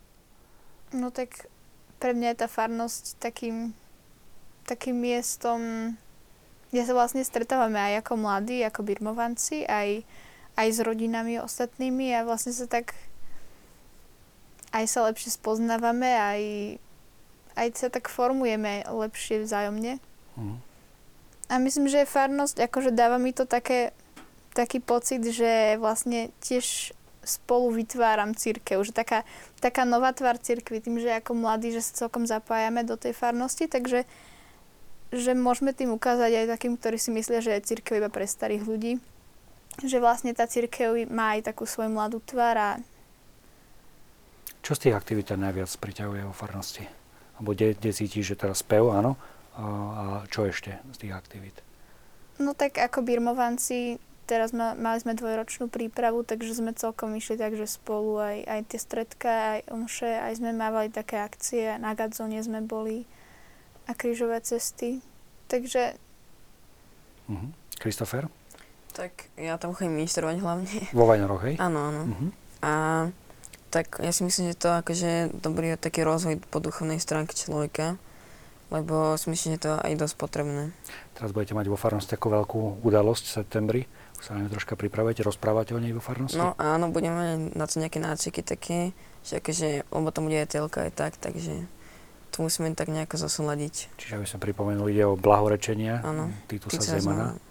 [0.97, 1.53] No tak
[2.01, 3.77] pre mňa je tá farnosť takým,
[4.65, 5.93] takým miestom,
[6.73, 10.01] kde sa vlastne stretávame aj ako mladí, ako birmovanci, aj,
[10.57, 12.97] aj s rodinami ostatnými a vlastne sa tak
[14.77, 16.43] aj sa lepšie spoznávame, aj,
[17.57, 19.97] aj sa tak formujeme lepšie vzájomne.
[20.37, 20.57] Mhm.
[21.47, 23.95] A myslím, že farnosť, akože dáva mi to také,
[24.51, 26.91] taký pocit, že vlastne tiež
[27.27, 29.27] spolu vytváram církev, že taká,
[29.59, 33.67] taká nová tvár církvy, tým, že ako mladí, že sa celkom zapájame do tej farnosti,
[33.67, 34.07] takže
[35.15, 38.63] že môžeme tým ukázať aj takým, ktorí si myslia, že je církev iba pre starých
[38.67, 38.93] ľudí,
[39.83, 42.71] že vlastne tá církev má aj takú svoju mladú tvár a
[44.67, 46.83] Čo z tých aktivít najviac priťahuje vo farnosti?
[47.39, 49.15] Alebo kde, kde cítiš, že teraz spev, áno?
[49.55, 51.55] A, a čo ešte z tých aktivít?
[52.43, 57.63] No tak ako birmovanci, teraz ma, mali sme dvojročnú prípravu, takže sme celkom išli takže
[57.71, 62.59] spolu aj, aj tie stredka, aj omše, aj sme mávali také akcie, na Gadzone sme
[62.59, 63.07] boli
[63.87, 64.99] a krížové cesty.
[65.47, 65.95] Takže
[67.31, 67.55] Mhm.
[67.79, 68.27] Kristofer?
[68.99, 70.75] Tak ja tam chodím ministrovať hlavne.
[70.91, 71.55] Vo Vajnoroch, hej?
[71.63, 72.03] Áno, áno.
[72.11, 72.29] Mhm.
[72.67, 72.73] A
[73.77, 78.01] tak ja si myslím, že to akože dobrý taký rozvoj po duchovnej stránke človeka,
[78.73, 80.73] lebo si myslím, že to je aj dosť potrebné.
[81.13, 83.83] Teraz budete mať vo farnosti takú veľkú udalosť v septembri.
[84.17, 86.41] Už sa na ňu troška pripravujete, rozprávate o nej vo farnosti?
[86.41, 88.97] No áno, budeme mať na to nejaké náciky také,
[89.29, 91.69] že akože, lebo tam bude aj telka aj tak, takže
[92.33, 93.93] to musíme tak nejako zosúľadiť.
[94.01, 96.01] Čiže aby sme pripomenuli, ide o blahorečenia
[96.49, 97.37] Titusa Titusa Zemana.
[97.37, 97.46] Zemana.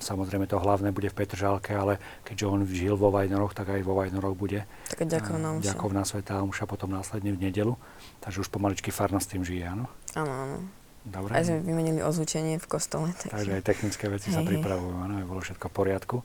[0.00, 3.96] Samozrejme to hlavné bude v Petržálke, ale keďže on žil vo Vajnoroch, tak aj vo
[3.96, 4.68] Vajnoroch bude.
[4.92, 5.72] Taká ďakovná omša.
[5.72, 7.74] Ďakovná svetá omša, potom následne v nedelu.
[8.20, 9.88] Takže už pomaličky farnosť tým žije, áno?
[10.14, 10.56] Áno, áno.
[11.04, 11.36] Dobre.
[11.36, 13.12] Aj sme vymenili ozvučenie v kostole.
[13.12, 14.50] Takže Takže, aj technické veci sa Hej, hej.
[14.56, 16.16] pripravujú, áno, aby bolo všetko v poriadku.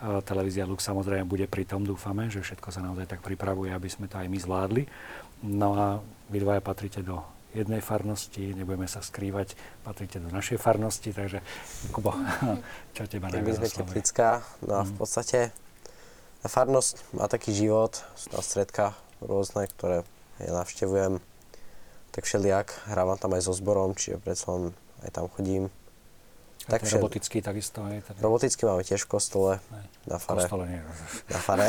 [0.00, 4.08] Televízia Lux samozrejme bude pri tom, dúfame, že všetko sa naozaj tak pripravuje, aby sme
[4.08, 4.84] to aj my zvládli.
[5.44, 5.86] No a
[6.28, 7.20] vy dvaja patríte do
[7.52, 11.42] jednej farnosti, nebudeme sa skrývať, patríte do našej farnosti, takže
[11.90, 12.14] Kubo,
[12.94, 13.82] čo teba najviac sme?
[13.82, 14.96] Teplická, no a v Mhm.
[14.96, 15.40] podstate
[16.40, 18.84] tá farnosť má taký život, sú tam stredka
[19.20, 20.06] rôzne, ktoré
[20.38, 21.20] ja navštevujem
[22.10, 24.64] tak všelijak, hrávam tam aj so zborom, čiže predsa len
[25.00, 25.70] aj tam chodím.
[26.66, 27.98] A tak všel- robotický takisto je.
[28.00, 29.84] Teda, Roboticky máme tiež v kostole, Hej.
[30.06, 30.38] na fare.
[30.40, 30.80] kostole nie.
[31.28, 31.66] Na fare.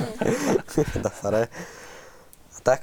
[1.04, 1.42] na fare.
[2.50, 2.82] A tak,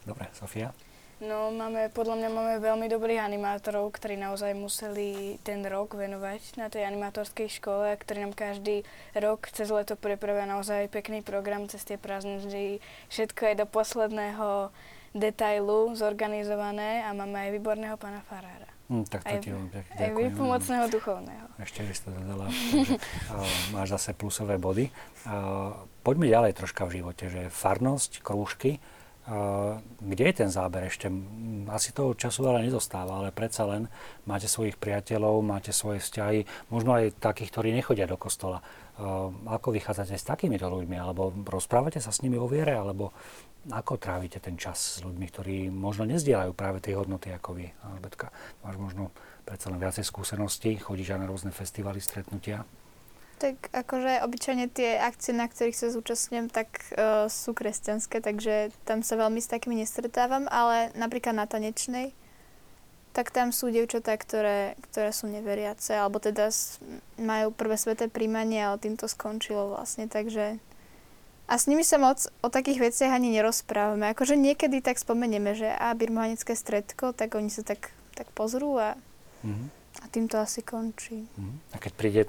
[0.00, 0.72] Dobre, Sofia?
[1.20, 6.72] No, máme, podľa mňa máme veľmi dobrých animátorov, ktorí naozaj museli ten rok venovať na
[6.72, 12.00] tej animátorskej škole, ktorí nám každý rok cez leto pripravia naozaj pekný program cez tie
[12.00, 12.80] prázdniny.
[13.12, 14.72] Všetko je do posledného
[15.12, 18.70] detailu zorganizované a máme aj výborného pána Farára.
[18.88, 20.18] Hm, tak to Aj, ti veľmi pekne aj ďakujem.
[20.24, 21.46] výpomocného duchovného.
[21.60, 22.46] Ešte by si to dodala.
[22.48, 22.96] takže,
[23.28, 24.88] uh, máš zase plusové body.
[25.28, 28.80] Uh, poďme ďalej troška v živote, že farnosť, krúžky,
[30.00, 31.06] kde je ten záber ešte?
[31.70, 33.86] Asi toho času veľa nezostáva, ale predsa len
[34.26, 38.58] máte svojich priateľov, máte svoje vzťahy, možno aj takých, ktorí nechodia do kostola.
[39.00, 40.98] Uh, ako vychádzate s takýmito ľuďmi?
[40.98, 42.74] Alebo rozprávate sa s nimi o viere?
[42.74, 43.14] Alebo
[43.70, 47.70] ako trávite ten čas s ľuďmi, ktorí možno nezdielajú práve tie hodnoty ako vy?
[47.86, 48.34] Albetka,
[48.66, 49.14] máš možno
[49.46, 52.66] predsa len viacej skúseností, chodíš aj na rôzne festivaly, stretnutia.
[53.40, 59.00] Tak akože obyčajne tie akcie, na ktorých sa zúčastňujem, tak uh, sú kresťanské, takže tam
[59.00, 62.12] sa veľmi s takými nestretávam, ale napríklad na tanečnej,
[63.16, 66.52] tak tam sú dievčatá, ktoré, ktoré sú neveriace, alebo teda
[67.16, 70.60] majú prvé sveté príjmanie, ale tým to skončilo vlastne, takže
[71.50, 74.14] a s nimi sa moc o takých veciach ani nerozprávame.
[74.14, 78.94] Akože niekedy tak spomenieme, že a birmohanické stredko, tak oni sa tak, tak pozrú a,
[79.44, 79.79] Mhm.
[79.98, 81.26] A tým to asi končí.
[81.34, 81.74] Mhm.
[81.74, 82.22] A keď príde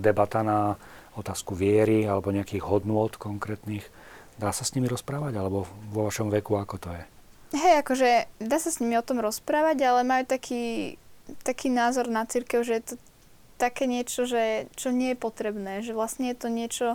[0.00, 0.80] debata na
[1.18, 3.84] otázku viery alebo nejakých hodnôt konkrétnych,
[4.40, 5.36] dá sa s nimi rozprávať?
[5.36, 7.04] Alebo vo vašom veku ako to je?
[7.50, 8.10] Hej, akože
[8.40, 10.96] dá sa s nimi o tom rozprávať, ale majú taký,
[11.42, 12.94] taký názor na církev, že je to
[13.58, 16.88] také niečo, že, čo nie je potrebné, že vlastne je to niečo,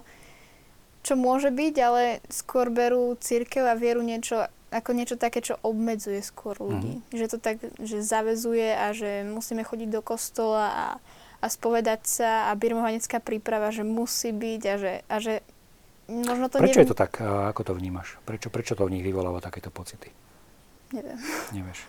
[1.05, 6.19] čo môže byť, ale skôr berú církev a vieru niečo ako niečo také, čo obmedzuje
[6.25, 6.99] skôr ľudí.
[6.99, 7.05] Mm.
[7.13, 10.87] Že to tak, že zavezuje a že musíme chodiť do kostola a,
[11.41, 15.33] a spovedať sa a birmovanecká príprava, že musí byť a že, a že
[16.09, 17.21] možno to Prečo neviem, je to tak?
[17.23, 18.17] Ako to vnímaš?
[18.25, 20.09] Prečo, prečo to v nich vyvoláva takéto pocity?
[20.95, 21.19] neviem.
[21.51, 21.79] Nevieš.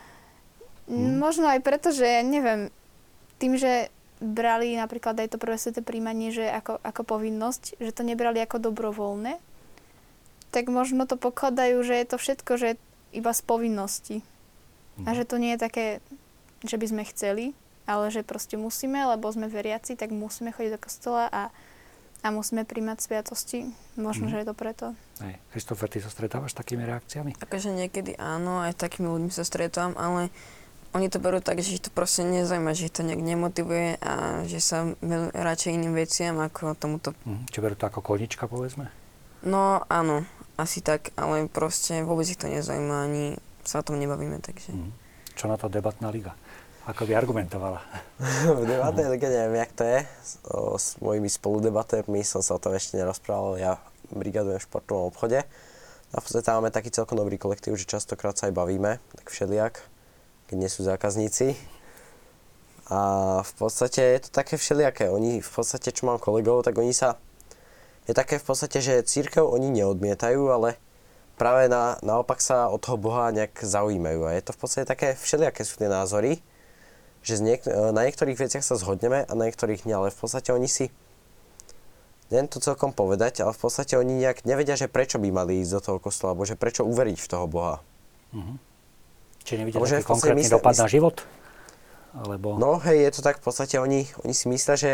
[0.87, 1.19] Mm.
[1.19, 2.71] Možno aj preto, že neviem,
[3.43, 3.91] tým, že
[4.23, 8.71] brali napríklad aj to prvé sveté príjmanie, že ako, ako povinnosť, že to nebrali ako
[8.71, 9.37] dobrovoľné,
[10.57, 12.69] tak možno to pokladajú, že je to všetko, že
[13.13, 14.17] iba z povinnosti.
[14.99, 15.15] A Mhm.
[15.15, 15.85] že to nie je také,
[16.63, 17.53] že by sme chceli,
[17.85, 21.53] ale že proste musíme, lebo sme veriaci, tak musíme chodiť do kostola a,
[22.19, 23.69] a musíme príjmať sviatosti.
[23.95, 24.33] Možno, Mhm.
[24.33, 24.87] že je to preto.
[25.21, 25.37] Hej.
[25.51, 27.37] Christopher, ty sa stretávaš s takými reakciami?
[27.39, 30.33] Akože niekedy áno, aj s takými ľuďmi sa stretávam, ale
[30.91, 34.15] oni to berú tak, že ich to proste nezaujíma, že ich to nejak nemotivuje a
[34.43, 34.89] že sa
[35.31, 37.13] radšej iným veciam ako tomuto.
[37.23, 37.45] Mhm.
[37.47, 38.89] Či berú to ako konička, povedzme?
[39.43, 40.25] No áno,
[40.57, 43.25] asi tak, ale proste vôbec ich to nezaujíma ani
[43.67, 44.73] sa o tom nebavíme, takže...
[44.73, 44.91] Mhm.
[45.37, 46.33] Čo na to debatná liga?
[46.87, 47.83] Ako by argumentovala?
[48.63, 49.99] v debatnej lige neviem, jak to je.
[50.07, 53.59] S, o, s mojimi spoludebatérmi som sa o tom ešte nerozprával.
[53.59, 53.83] Ja
[54.15, 55.43] brigadujem v športovom obchode.
[56.15, 59.83] A v podstate máme taký celkom dobrý kolektív, že častokrát sa aj bavíme, tak všelijak,
[60.47, 61.59] keď nie sú zákazníci.
[62.87, 63.01] A
[63.43, 65.11] v podstate je to také všelijaké.
[65.11, 67.19] Oni v podstate, čo mám kolegov, tak oni sa...
[68.07, 70.79] Je také v podstate, že církev oni neodmietajú, ale
[71.35, 74.31] práve na, naopak sa od toho Boha nejak zaujímajú.
[74.31, 76.39] A je to v podstate také všelijaké sú tie názory,
[77.27, 80.55] že z niek- na niektorých veciach sa zhodneme a na niektorých nie, ale v podstate
[80.55, 80.87] oni si
[82.31, 85.73] neviem to celkom povedať, ale v podstate oni nejak nevedia, že prečo by mali ísť
[85.79, 87.83] do toho kostola, alebo že prečo uveriť v toho Boha.
[89.47, 91.17] Či nevidia Alebo že taký v podstate konkrétny mysle- dopad na mysle- život?
[92.17, 92.49] Alebo...
[92.59, 94.91] No hej, je to tak, v podstate oni, oni si myslia, že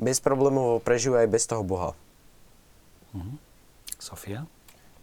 [0.00, 1.92] bez problémov prežijú aj bez toho Boha.
[3.98, 4.44] Sofia?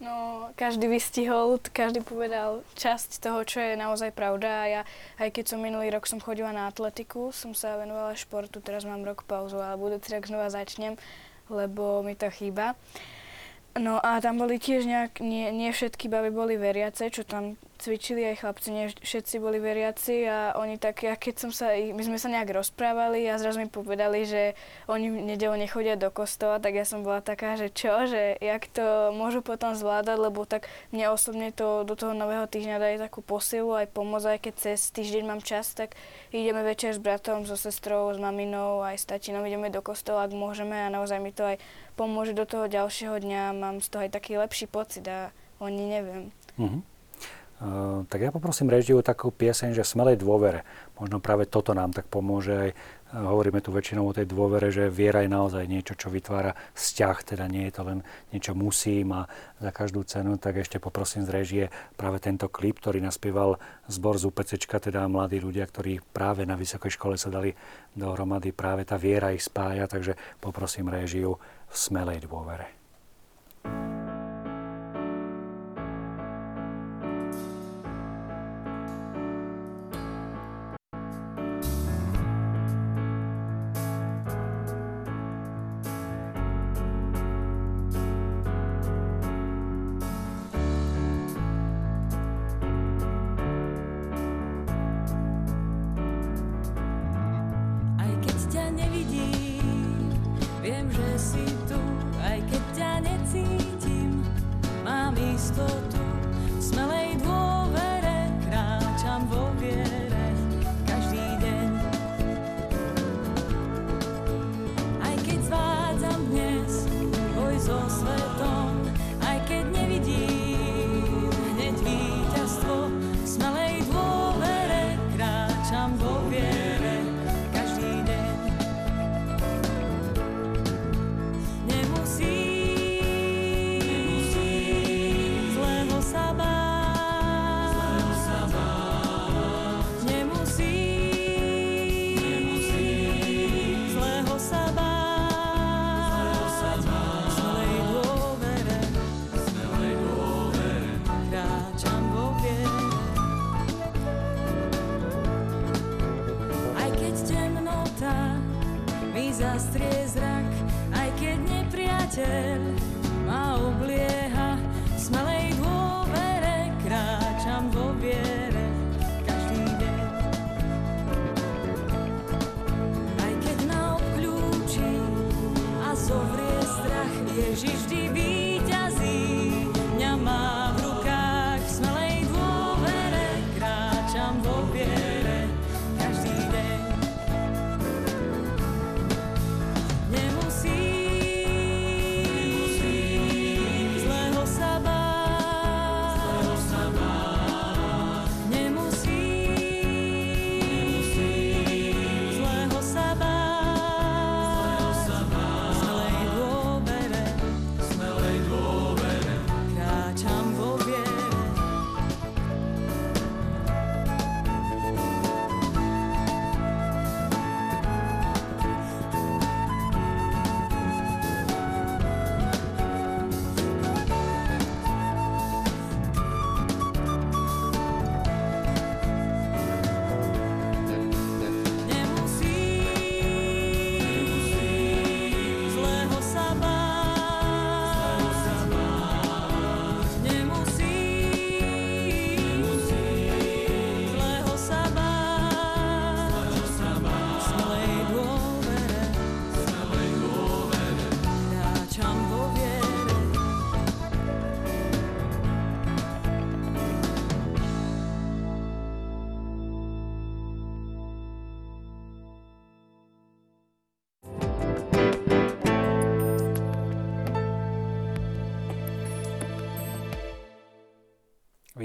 [0.02, 4.66] No, každý vystihol, každý povedal časť toho, čo je naozaj pravda.
[4.66, 4.82] A ja,
[5.22, 9.06] aj keď som minulý rok som chodila na atletiku, som sa venovala športu, teraz mám
[9.06, 10.98] rok pauzu, ale budúci rok znova začnem,
[11.46, 12.74] lebo mi to chýba.
[13.72, 18.22] No a tam boli tiež nejak, nie, nie všetky baby boli veriace, čo tam cvičili
[18.22, 22.14] aj chlapci, nie všetci boli veriaci a oni tak, ja keď som sa, my sme
[22.14, 24.54] sa nejak rozprávali a zrazu mi povedali, že
[24.86, 28.70] oni v nedelu nechodia do kostola, tak ja som bola taká, že čo, že jak
[28.70, 33.18] to môžu potom zvládať, lebo tak mne osobne to do toho nového týždňa daje takú
[33.18, 35.98] posilu, aj pomoc, aj keď cez týždeň mám čas, tak
[36.30, 40.36] ideme večer s bratom, so sestrou, s maminou, aj s tatinom, ideme do kostola, ak
[40.36, 41.58] môžeme a naozaj mi to aj
[42.02, 45.30] pomôže do toho ďalšieho dňa, mám z toho aj taký lepší pocit a
[45.62, 46.34] oni neviem.
[46.58, 46.82] Mhm.
[47.62, 50.66] Uh, tak ja poprosím režiu takú pieseň, že smelej dôvere.
[50.98, 52.70] Možno práve toto nám tak pomôže aj,
[53.14, 57.46] hovoríme tu väčšinou o tej dôvere, že viera je naozaj niečo, čo vytvára vzťah, teda
[57.46, 57.98] nie je to len
[58.34, 59.30] niečo musím a
[59.62, 64.26] za každú cenu, tak ešte poprosím z režie práve tento klip, ktorý naspieval zbor z
[64.26, 67.54] UPCčka, teda mladí ľudia, ktorí práve na vysokej škole sa dali
[67.94, 71.38] dohromady, práve tá viera ich spája, takže poprosím režiu
[71.72, 72.68] smelej dôvere.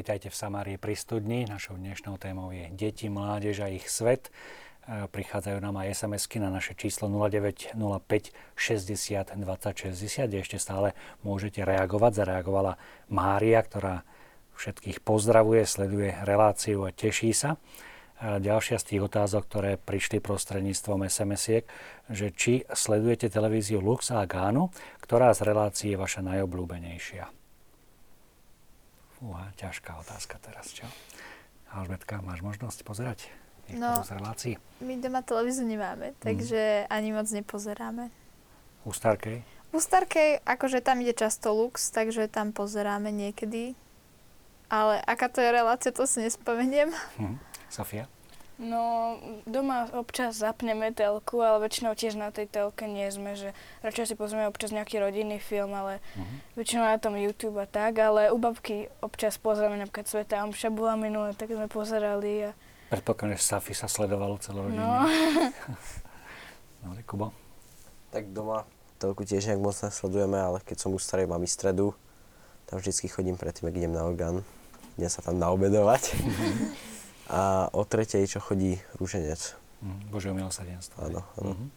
[0.08, 1.44] Vítajte v Samárii pri studni.
[1.44, 4.32] Našou dnešnou témou je deti, mládež a ich svet.
[4.88, 7.76] E, prichádzajú nám aj SMS-ky na naše číslo 0905
[8.56, 10.96] 60 20 60, kde ešte stále
[11.28, 12.24] môžete reagovať.
[12.24, 12.80] Zareagovala
[13.12, 14.08] Mária, ktorá
[14.56, 17.60] všetkých pozdravuje, sleduje reláciu a teší sa.
[18.24, 21.68] A ďalšia z tých otázok, ktoré prišli prostredníctvom SMS-iek,
[22.08, 24.72] že či sledujete televíziu Lux a Gánu,
[25.04, 27.37] ktorá z relácií je vaša najobľúbenejšia.
[29.18, 30.86] Fúha, ťažká otázka teraz, čo?
[31.74, 33.20] Alžbetka, máš možnosť pozerať
[33.68, 34.00] No.
[34.00, 34.54] z relácií?
[34.80, 38.08] My doma televíziu nemáme, takže ani moc nepozeráme.
[38.88, 39.44] U Starkej?
[39.76, 43.76] U Starkej, akože tam ide často Lux, takže tam pozeráme niekedy.
[44.72, 46.96] Ale aká to je relácia, to si nespomeniem.
[47.20, 47.36] Hm.
[47.68, 48.08] Sofia?
[48.58, 49.14] No,
[49.46, 54.16] doma občas zapneme telku, ale väčšinou tiež na tej telke nie sme, že radšej si
[54.16, 56.36] pozrieme občas nejaký rodinný film, ale Mhm.
[56.56, 60.96] väčšinou na tom YouTube a tak, ale u babky občas pozrieme napríklad Sveta Omša bola
[60.96, 62.52] minulé, tak sme pozerali a
[62.88, 64.80] Predpokladám, že Safi sa sledovalo celorodinne.
[64.80, 65.06] no,
[66.82, 67.28] Dobre, Kubo?
[68.10, 68.66] Tak doma
[68.98, 71.94] telku tiež nejak moc nesledujeme, ale keď som u starej mamy stredu,
[72.66, 74.42] tam vždycky chodím predtým, ak idem na orgán.
[74.96, 76.10] Idem sa tam naobedovať.
[77.28, 79.56] A o tretej, čo chodí rúženec.
[79.84, 80.10] Hm.
[80.10, 81.12] Božieho milosrdenstva.
[81.12, 81.54] Áno, áno.
[81.54, 81.68] Mhm.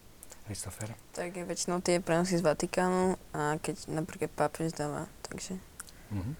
[0.49, 0.89] Christopher?
[1.15, 5.55] Tak je väčšinou tie prenosy z Vatikánu a keď napríklad pápež dáva, takže...
[6.11, 6.33] Mhm.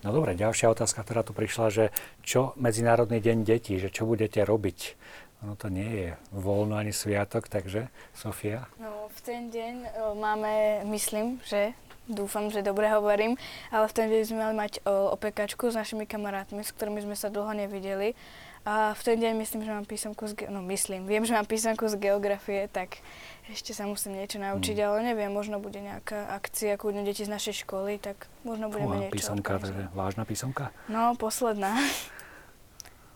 [0.00, 1.84] No dobre, ďalšia otázka, ktorá tu prišla, že
[2.24, 4.96] čo Medzinárodný deň detí, že čo budete robiť?
[5.44, 8.68] Ono to nie je voľno ani sviatok, takže Sofia?
[8.80, 11.72] no v ten deň o, máme, myslím, že
[12.10, 13.38] dúfam, že dobre hovorím,
[13.68, 17.14] ale v ten deň sme mali mať o, opekačku s našimi kamarátmi, s ktorými sme
[17.14, 18.18] sa dlho nevideli.
[18.60, 21.44] A v ten deň myslím, že mám písomku z, ge- no myslím, viem, že mám
[21.44, 23.00] písomku z geografie, tak
[23.46, 24.84] ešte sa musím niečo naučiť, Mm.
[24.84, 29.00] ale neviem, možno bude nejaká akcia, kľudne deti z našej školy, tak možno budeme Fúha,
[29.02, 30.76] niečo písomka, takže vážna písomka?
[30.86, 31.72] No, posledná.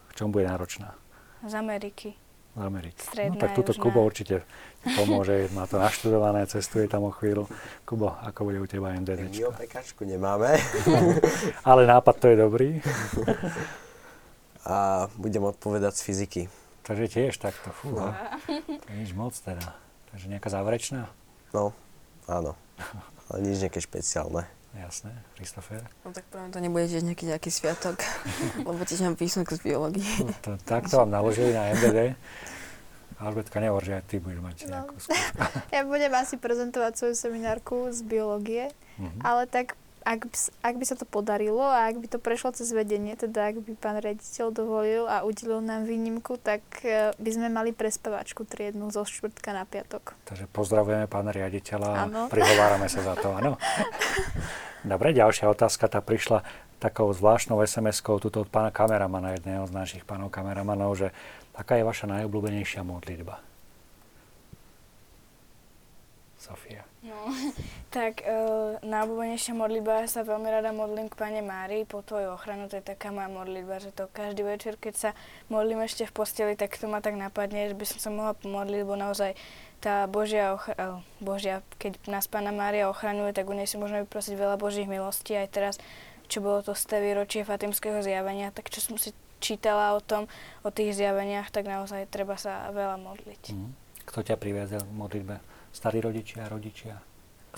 [0.09, 0.97] V čom bude náročná?
[1.43, 2.17] Z Ameriky.
[2.55, 3.03] Z Ameriky.
[3.03, 3.83] Stredná, no tak tuto južná.
[3.83, 4.47] Kubo určite
[4.95, 7.51] pomôže, má to naštudované, cestuje tam o chvíľu.
[7.83, 9.43] Kubo, ako bude u teba Tak my MDD?
[9.51, 10.55] opekačku nemáme.
[11.69, 12.69] Ale nápad to je dobrý.
[14.65, 16.43] A budem odpovedať z fyziky.
[16.85, 18.17] Takže tiež takto, fúha.
[18.49, 19.77] To je nič moc teda.
[20.13, 21.09] Takže nejaká záverečná?
[21.53, 21.73] No,
[22.25, 22.57] áno.
[23.29, 24.49] Ale nič nejaké špeciálne.
[24.75, 25.87] Jasné, Christopher.
[26.03, 28.03] No tak práve to nebude tiež nejaký, nejaký sviatok,
[28.69, 30.07] lebo tiež mám písomku z biológie.
[30.19, 32.19] No, to, takto vám naložili na MDD.
[33.17, 34.71] Alžbetka, nehovor, že aj ty budeš mať No.
[34.75, 35.39] nejakú skúšku.
[35.71, 38.65] Ja budem asi prezentovať svoju seminárku z biológie,
[38.97, 39.23] Mhm.
[39.23, 40.29] ale tak ak,
[40.61, 43.73] ak by sa to podarilo a ak by to prešlo cez vedenie, teda ak by
[43.73, 49.09] pán riaditeľ dovolil a udelil nám výnimku, tak e, by sme mali prespavačku triednu zo
[49.09, 50.13] štvrtka na piatok.
[50.29, 53.57] Takže pozdravujeme pána riaditeľa a prihovárame sa za to, áno.
[54.85, 56.45] Dobre, ďalšia otázka, tá prišla
[56.77, 61.09] takou zvláštnou SMS-kou tuto od pána kameramana, jedného z našich pánov kameramanov, že
[61.57, 63.41] aká je vaša najobľúbenejšia modlitba?
[66.37, 66.84] Sofia.
[67.15, 67.31] No,
[67.95, 68.35] tak e,
[68.83, 73.15] najobľúbenejšia modlitba sa veľmi rada modlím k Pane Márii po tvoju ochranu, to je taká
[73.15, 75.11] moja modlitba, že to každý večer, keď sa
[75.47, 78.83] modlím ešte v posteli, tak to ma tak napadne, že by som sa mohla pomodliť,
[78.83, 79.39] lebo naozaj
[79.79, 84.03] tá Božia, ochra- e, Božia keď nás Pána Mária ochraňuje, tak u nej si môžeme
[84.09, 85.39] vyprosiť veľa Božích milostí.
[85.39, 85.79] Aj teraz,
[86.27, 90.27] čo bolo to té výročie Fatimského zjavenia, tak čo som si čítala o tom,
[90.65, 93.53] o tých zjaveniach, tak naozaj treba sa veľa modliť.
[93.55, 93.69] Mhm.
[94.05, 95.54] Kto ťa priviazal k modlitbe?
[95.75, 97.03] Starí rodičia, rodičia?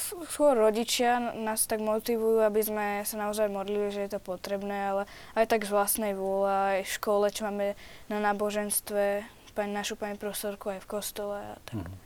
[0.00, 5.02] Skôr rodičia nás tak motivujú, aby sme sa naozaj modlili, že je to potrebné, ale
[5.36, 7.76] aj tak z vlastnej vôle, aj v škole, čo máme
[8.08, 9.24] na náboženstve,
[9.56, 11.80] pani, našu pani profesorku aj v kostole a tak.
[11.80, 11.96] Mhm.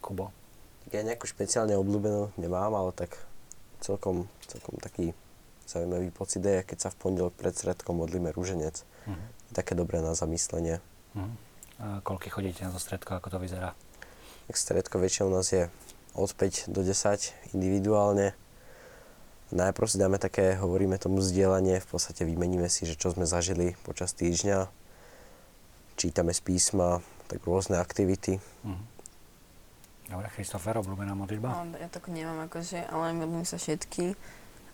[0.00, 0.32] Kubo.
[0.88, 3.20] Tak ja nejakú špeciálne obľúbenú nemám, ale tak
[3.84, 5.12] celkom, celkom taký
[5.68, 8.80] zaujímavý pocit je, keď sa v pondelok pred sredkom modlíme rúženec.
[9.04, 9.24] Mhm.
[9.52, 10.80] Také dobré na zamyslenie.
[11.12, 11.34] Mhm.
[11.80, 13.76] A koľky chodíte na to stredko, ako to vyzerá?
[14.50, 15.70] Tak stredko väčšinou nás je
[16.18, 18.34] od 5 do 10 individuálne.
[19.54, 23.78] Najprv si dáme také, hovoríme tomu zdieľanie, v podstate vymeníme si, že čo sme zažili
[23.86, 24.66] počas týždňa.
[25.94, 26.98] Čítame z písma,
[27.30, 28.42] tak rôzne aktivity.
[28.66, 28.82] Mhm.
[30.18, 31.46] Dobre, Christopher, obľúbená modlitba?
[31.46, 34.18] No, ja tak nemám akože, ale milím sa všetky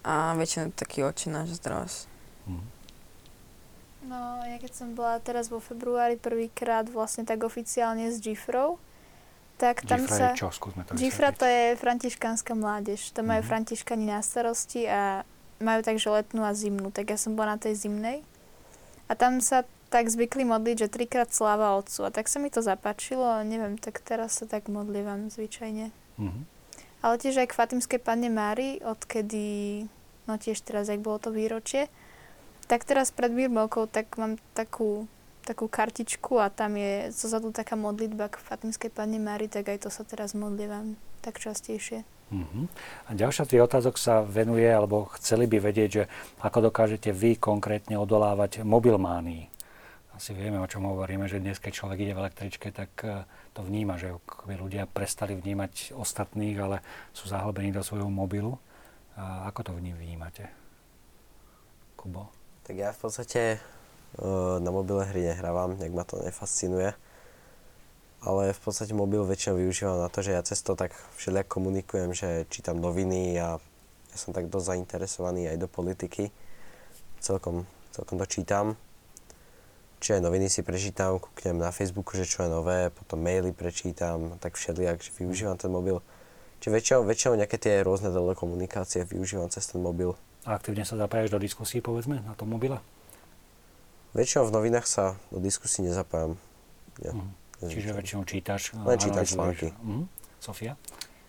[0.08, 2.08] a väčšinou taký oči náš zdravos.
[2.48, 2.64] Mhm.
[4.08, 8.80] No, ja keď som bola teraz vo februári prvýkrát vlastne tak oficiálne s Gifrou,
[9.57, 10.24] tak tam Gifra sa...
[10.32, 10.48] je čo?
[10.52, 13.00] Skúsme to Gifra to je františkánska mládež.
[13.16, 13.48] To majú Mhm.
[13.48, 15.24] františkani na starosti a
[15.59, 16.92] majú takže letnú a zimnú.
[16.92, 18.20] Tak ja som bola na tej zimnej.
[19.09, 22.04] A tam sa tak zvykli modliť, že trikrát sláva Otcu.
[22.04, 25.94] A tak sa mi to zapáčilo a neviem, tak teraz sa tak modlievam zvyčajne.
[26.20, 26.40] Mhm.
[27.07, 29.86] Ale tiež aj k Fatimskej panne Mári, odkedy,
[30.26, 31.86] no tiež teraz, ak bolo to výročie,
[32.66, 35.07] Tak teraz pred Birmovkou tak mám takú,
[35.47, 39.90] takú kartičku a tam je zozadu taká modlitba k Fatimskej Pane Mári, tak aj to
[39.94, 42.03] sa teraz modlievam tak častejšie.
[42.26, 42.66] Uh-huh.
[43.07, 46.05] A ďalšia tých otázok sa venuje, alebo chceli by vedieť, že
[46.42, 49.47] ako dokážete vy konkrétne odolávať mobilmánii.
[50.16, 53.22] Asi vieme, o čom hovoríme, že dnes, keď človek ide v električke, tak eh,
[53.55, 54.16] to vníma, že
[54.49, 56.82] ľudia prestali vnímať ostatných, ale
[57.14, 58.59] sú zahlbení do svojho mobilu.
[59.14, 60.51] A ako to vnímate?
[61.94, 62.28] Kubo?
[62.66, 63.40] Tak ja v podstate
[64.61, 66.96] na mobile hry nehrávam, nejak ma to nefascinuje.
[68.24, 72.11] Ale v podstate mobil väčšinou využívam na to, že ja cez to tak všelijak komunikujem,
[72.16, 73.61] že čítam noviny a
[74.11, 76.33] ja som tak dosť zainteresovaný aj do politiky.
[77.20, 78.74] Celkom, celkom to čítam.
[80.00, 84.37] Čiže aj noviny si prečítam, kúknem na Facebooku, že čo je nové, potom maily prečítam,
[84.41, 86.00] tak všelijak, že využívam ten mobil.
[86.61, 90.16] Čiže väčšinou, väčšinou nejaké tie rôzne telekomunikácie využívam cez ten mobil.
[90.49, 92.80] A aktívne sa zapájaš do diskusí, povedzme, na tom mobile?
[94.17, 96.41] Väčšinou v novinách sa do diskusí nezapájam.
[97.05, 97.29] Ja, Mhm.
[97.68, 98.72] Čiže väčšinou čítaš?
[98.72, 99.72] Len čítam články.
[99.76, 100.09] Mhm.
[100.41, 100.76] Sofia?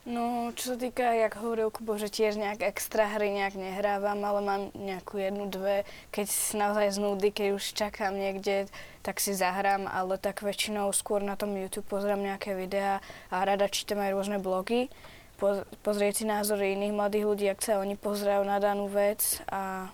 [0.07, 4.39] No, čo sa týka, jak hovoril Kubo, že tiež nejak extra hry nejak nehrávam, ale
[4.39, 5.83] mám nejakú jednu, dve.
[6.15, 8.71] Keď si naozaj z nudy, keď už čakám niekde,
[9.03, 13.67] tak si zahrám, ale tak väčšinou skôr na tom YouTube pozriem nejaké videá a rada
[13.67, 14.87] čítam aj rôzne blogy.
[15.35, 19.91] Po, pozrieť si názory iných mladých ľudí, ak sa oni pozerajú na danú vec a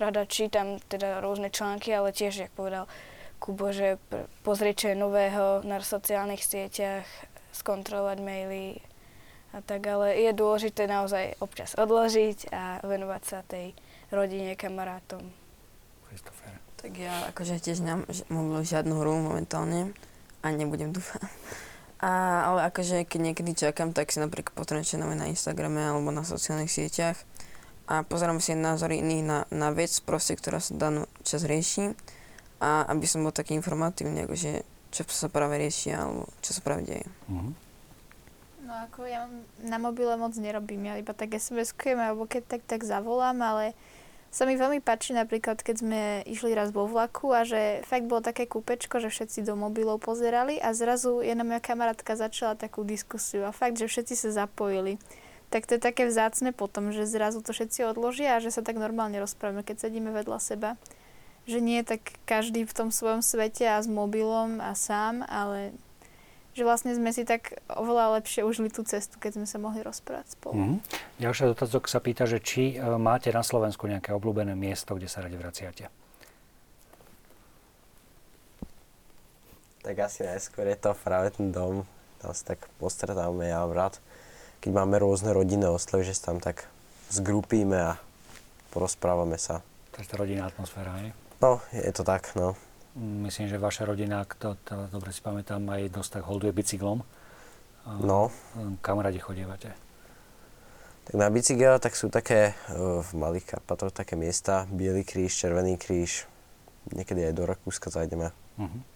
[0.00, 2.88] rada čítam teda rôzne články, ale tiež, jak povedal
[3.42, 7.04] Kubo, že pr- pozrieť, čo je nového na sociálnych sieťach,
[7.50, 8.78] skontrolovať maily
[9.52, 13.76] a tak, ale je dôležité naozaj občas odložiť a venovať sa tej
[14.08, 15.26] rodine, kamarátom.
[16.08, 16.56] Christopher.
[16.80, 19.92] Tak ja akože tiež nemám ž- mobil žiadnu hru momentálne
[20.40, 21.26] a nebudem dúfať.
[22.02, 26.26] A, ale akože keď niekedy čakám, tak si napríklad potrebujem nové na Instagrame alebo na
[26.26, 27.14] sociálnych sieťach
[27.92, 31.92] a pozerám si názory iných na, na vec proste, ktorá sa danú čas rieši
[32.56, 36.88] a aby som bol taký informatívny, akože čo sa práve rieši alebo čo sa práve
[36.88, 37.04] deje.
[37.28, 37.52] Mhm.
[38.62, 39.28] No ako ja
[39.60, 43.76] na mobile moc nerobím, ja iba tak SMS-kujem alebo keď tak, tak zavolám, ale
[44.32, 48.24] sa mi veľmi páči napríklad, keď sme išli raz vo vlaku a že fakt bolo
[48.24, 53.44] také kúpečko, že všetci do mobilov pozerali a zrazu jedna moja kamarátka začala takú diskusiu
[53.44, 54.96] a fakt, že všetci sa zapojili.
[55.52, 58.80] Tak to je také vzácne potom, že zrazu to všetci odložia a že sa tak
[58.80, 60.80] normálne rozprávame, keď sedíme vedľa seba.
[61.44, 65.76] Že nie je tak každý v tom svojom svete a s mobilom a sám, ale
[66.52, 70.40] že vlastne sme si tak oveľa lepšie užili tú cestu, keď sme sa mohli rozprávať
[70.40, 70.56] spolu.
[70.56, 70.76] Mhm.
[71.20, 75.20] Ďalšia dotazok sa pýta, že či e, máte na Slovensku nejaké obľúbené miesto, kde sa
[75.20, 75.92] radi vraciate?
[79.82, 81.82] Tak asi najskôr je to práve ten dom.
[82.22, 83.98] Tam sa tak postretávame ja a brat.
[84.62, 86.70] Keď máme rôzne rodinné oslavy, že sa tam tak
[87.10, 87.98] zgrupíme a
[88.70, 89.58] porozprávame sa.
[89.92, 91.10] To tá rodinná atmosféra, nie?
[91.42, 92.54] No, je to tak, no.
[92.94, 97.02] Myslím, že vaša rodina, kto to dobre si pamätám, aj dosť tak holduje bicyklom.
[98.06, 98.30] No,
[98.78, 99.74] Kam radi chodievate?
[101.02, 105.74] tak na bicykel tak sú také e, v Malých Karpatoch také miesta, Bielý kríž, Červený
[105.74, 106.30] kríž.
[106.94, 108.30] Niekedy aj do Rakúska zajdeme.
[108.54, 108.91] Mhm.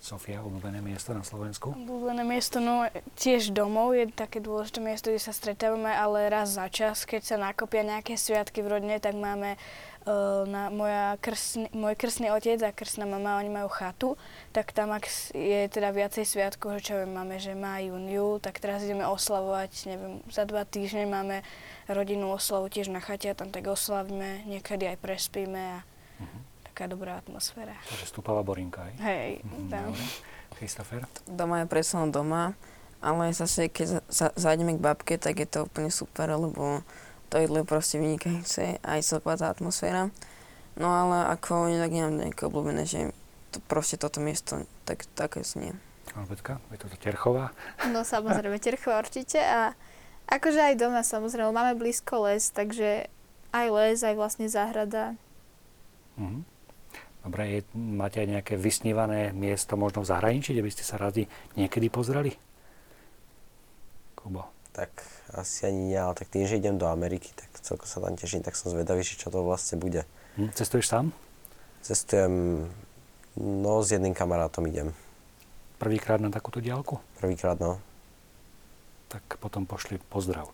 [0.00, 1.76] Sofia, obľúbené miesto na Slovensku?
[1.76, 2.88] Obľúbené miesto, no
[3.20, 7.36] tiež domov je také dôležité miesto, kde sa stretávame, ale raz za čas, keď sa
[7.36, 9.60] nakopia nejaké sviatky v rodine, tak máme
[10.08, 14.16] uh, na, moja krsný, môj krstný otec a krstná mama, oni majú chatu,
[14.56, 15.04] tak tam ak
[15.36, 19.04] je teda viacej sviatkov, že čo viem, máme, že má jún, júl, tak teraz ideme
[19.04, 21.44] oslavovať, neviem, za dva týždne máme
[21.92, 25.78] rodinnú oslavu tiež na chate a tam tak oslavíme, niekedy aj prespíme a
[26.80, 27.76] taká dobrá atmosféra.
[27.84, 28.96] Takže stúpava Borinka, aj?
[29.04, 29.92] Hej, Mhm, tam.
[30.56, 31.04] Christopher?
[31.28, 32.56] Doma je presne doma,
[33.04, 36.80] ale zase keď za- zájdeme k babke, tak je to úplne super, lebo
[37.28, 40.08] to jedlo je proste vynikajúce, aj celková tá atmosféra.
[40.72, 43.12] No ale ako inak nemám nejaké obľúbené, že
[43.52, 45.76] to proste toto miesto, tak také nie.
[46.16, 47.52] Albetka, je to Terchová?
[47.86, 49.76] No samozrejme, Terchova určite a
[50.26, 53.04] akože aj doma samozrejme, máme blízko les, takže
[53.52, 55.12] aj les, aj vlastne záhrada.
[56.16, 56.49] Mhm.
[57.20, 61.28] Dobre, je, máte aj nejaké vysnívané miesto možno v zahraničí, kde by ste sa radi
[61.52, 62.32] niekedy pozreli?
[64.16, 64.48] Kubo.
[64.72, 64.88] Tak
[65.36, 68.40] asi ani nie, ale tak tým, že idem do Ameriky, tak celko sa tam teším,
[68.40, 70.06] tak som zvedavý, že čo to vlastne bude.
[70.40, 70.54] Hm?
[70.56, 71.12] Cestuješ sám?
[71.84, 72.64] Cestujem,
[73.36, 74.94] no s jedným kamarátom idem.
[75.80, 77.00] Prvýkrát na takúto diálku?
[77.18, 77.80] Prvýkrát, no.
[79.10, 80.48] Tak potom pošli pozdrav.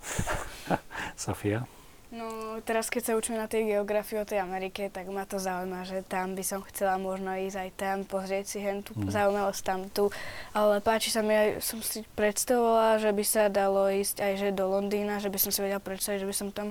[1.18, 1.68] Sofia?
[2.16, 2.24] No,
[2.64, 6.00] teraz keď sa učíme na tej geografii o tej Amerike, tak ma to zaujíma, že
[6.02, 9.12] tam by som chcela možno ísť aj tam, pozrieť si hen tú Mhm.
[9.12, 10.08] zaujímavosť tam tu.
[10.50, 14.48] Ale páči sa mi aj, som si predstavovala, že by sa dalo ísť aj že
[14.50, 16.68] do Londýna, že by som si vedela predstaviť, že by som tam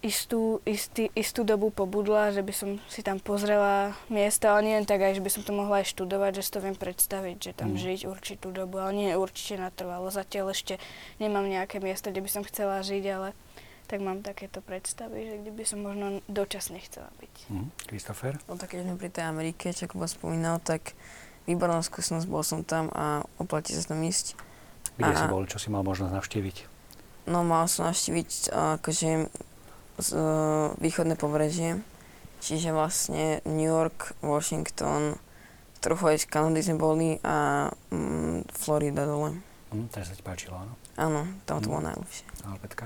[0.00, 4.88] istú, istý, istú dobu pobudla, že by som si tam pozrela miesta, ale nie len
[4.88, 7.52] tak aj, že by som to mohla aj študovať, že si to viem predstaviť, že
[7.52, 7.78] tam Mm.
[7.78, 10.08] žiť určitú dobu, ale nie určite natrvalo.
[10.08, 10.80] Zatiaľ ešte
[11.20, 13.28] nemám nejaké miesto, kde by som chcela žiť, ale
[13.90, 17.34] tak mám takéto predstavy, že kde by som možno dočasne chcela byť.
[17.50, 18.38] Hm, Christopher?
[18.46, 20.94] No tak keď sme pri tej Amerike, čo Kuba spomínal, tak
[21.44, 24.38] výborná skúsenosť, bol som tam a oplatí sa tam ísť.
[24.94, 25.42] Kde si A- bol?
[25.44, 26.56] Čo si mal možnosť navštíviť?
[27.26, 29.10] No mal som navštíviť a, akože
[29.98, 30.22] z, e,
[30.78, 31.82] východné pobrežie,
[32.38, 35.18] čiže vlastne New York, Washington,
[35.80, 39.34] trochu aj z Kanady sme boli a mm, Florida dole.
[39.70, 40.74] Hm, to sa ti páčilo, áno?
[40.94, 41.70] Áno, tam to Mm.
[41.70, 42.24] bolo najlepšie.
[42.44, 42.84] Alpetka?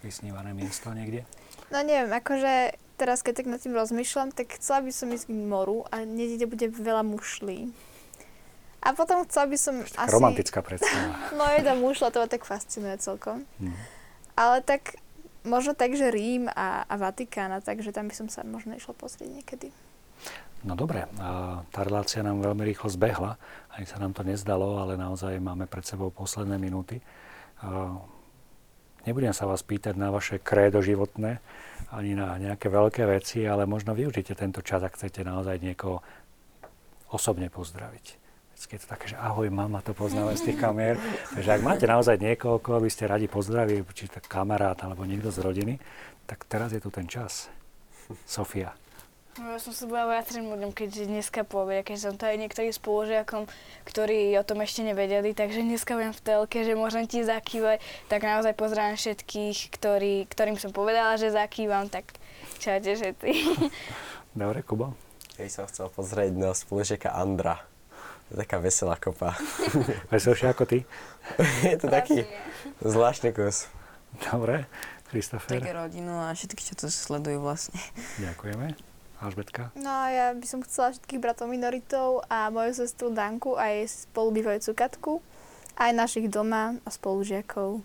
[0.00, 1.28] Vysnívané miesto niekde?
[1.68, 5.32] No neviem, akože teraz keď tak nad tým rozmýšľam, tak chcela by som ísť k
[5.32, 7.72] moru a niekde, kde bude veľa mušlí.
[8.80, 10.12] A potom chcela by som Taká asi...
[10.16, 11.16] romantická predstava.
[11.36, 13.44] No jedna mušla, to ma tak fascinuje celkom.
[13.60, 13.76] Hm.
[14.40, 14.96] Ale tak
[15.44, 18.96] možno tak, že Rím a, a Vatikán, a takže tam by som sa možno išla
[18.96, 19.68] pozrieť niekedy.
[20.60, 21.08] No dobre,
[21.72, 23.40] tá relácia nám veľmi rýchlo zbehla,
[23.72, 27.00] ani sa nám to nezdalo, ale naozaj máme pred sebou posledné minúty.
[29.08, 31.40] Nebudem sa vás pýtať na vaše krédo životné,
[31.88, 36.04] ani na nejaké veľké veci, ale možno využite tento čas, ak chcete naozaj niekoho
[37.10, 38.20] osobne pozdraviť.
[38.52, 41.00] Vždycky je to také, že ahoj mama, to poznáme z tých kamier.
[41.32, 45.32] Takže ak máte naozaj niekoho, koho by ste radi pozdravili, či to kamarát alebo niekto
[45.32, 45.74] z rodiny,
[46.28, 47.48] tak teraz je tu ten čas.
[48.28, 48.76] Sofia.
[49.38, 52.74] No, ja som sa bola viacerým ľuďom, keď dneska povie, keď som to aj niektorým
[52.74, 53.46] spolužiakom,
[53.86, 57.78] ktorí o tom ešte nevedeli, takže dneska budem v telke, že môžem ti zakývať,
[58.10, 62.10] tak naozaj pozdravím všetkých, ktorí, ktorým som povedala, že zakývam, tak
[62.58, 63.30] čaute všetci.
[64.40, 64.98] Dobre, Kubo?
[65.38, 67.62] Ja som chcel pozrieť na spolužiaka Andra.
[68.28, 69.38] To je taká veselá kopa.
[70.12, 70.82] Veselšie ako ty?
[71.70, 72.26] je to taký
[72.82, 73.70] zvláštny kus.
[74.26, 74.66] Dobre,
[75.10, 75.58] Také Christopher.
[75.74, 77.78] rodinu a všetky, čo to sledujú vlastne.
[78.22, 78.89] Ďakujeme.
[79.20, 79.68] Alžbetka.
[79.76, 84.70] No ja by som chcela všetkých bratov minoritov a moju sestru Danku a jej spolubývajúcu
[84.72, 85.12] Katku,
[85.76, 87.84] aj našich doma a spolužiakov.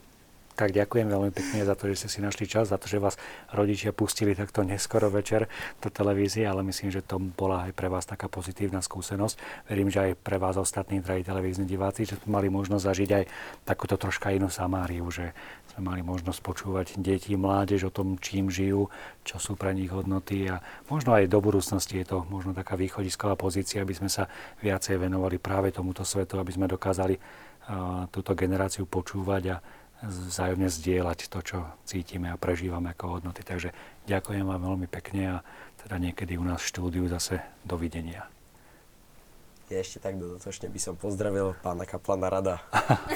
[0.56, 3.20] Tak ďakujem veľmi pekne za to, že ste si našli čas, za to, že vás
[3.52, 5.52] rodičia pustili takto neskoro večer
[5.84, 9.68] do televízie, ale myslím, že to bola aj pre vás taká pozitívna skúsenosť.
[9.68, 13.24] Verím, že aj pre vás ostatní drahí televízni diváci, že mali možnosť zažiť aj
[13.68, 15.36] takúto troška inú Samáriu, že
[15.76, 18.88] sme mali možnosť počúvať deti, mládež o tom, čím žijú,
[19.28, 23.36] čo sú pre nich hodnoty a možno aj do budúcnosti je to možno taká východisková
[23.36, 24.32] pozícia, aby sme sa
[24.64, 27.20] viacej venovali práve tomuto svetu, aby sme dokázali
[28.08, 29.60] túto generáciu počúvať a
[30.06, 33.44] vzájomne zdieľať to, čo cítime a prežívame ako hodnoty.
[33.44, 33.76] Takže
[34.08, 35.38] ďakujem vám veľmi pekne a
[35.84, 38.35] teda niekedy u nás v štúdiu zase dovidenia.
[39.66, 42.62] Ja ešte tak dodatočne by som pozdravil pána kaplana Rada.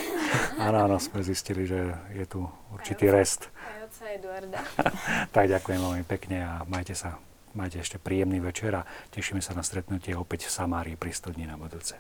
[0.60, 2.46] Áno, áno, sme zistili, že je tu
[2.76, 3.48] určitý rest.
[3.64, 4.60] Aj oca Eduarda.
[5.36, 7.18] Tak ďakujem veľmi pekne a majte sa,
[7.56, 11.56] majte ešte príjemný večer a tešíme sa na stretnutie opäť v Samárii pri studni na
[11.56, 11.98] budúce.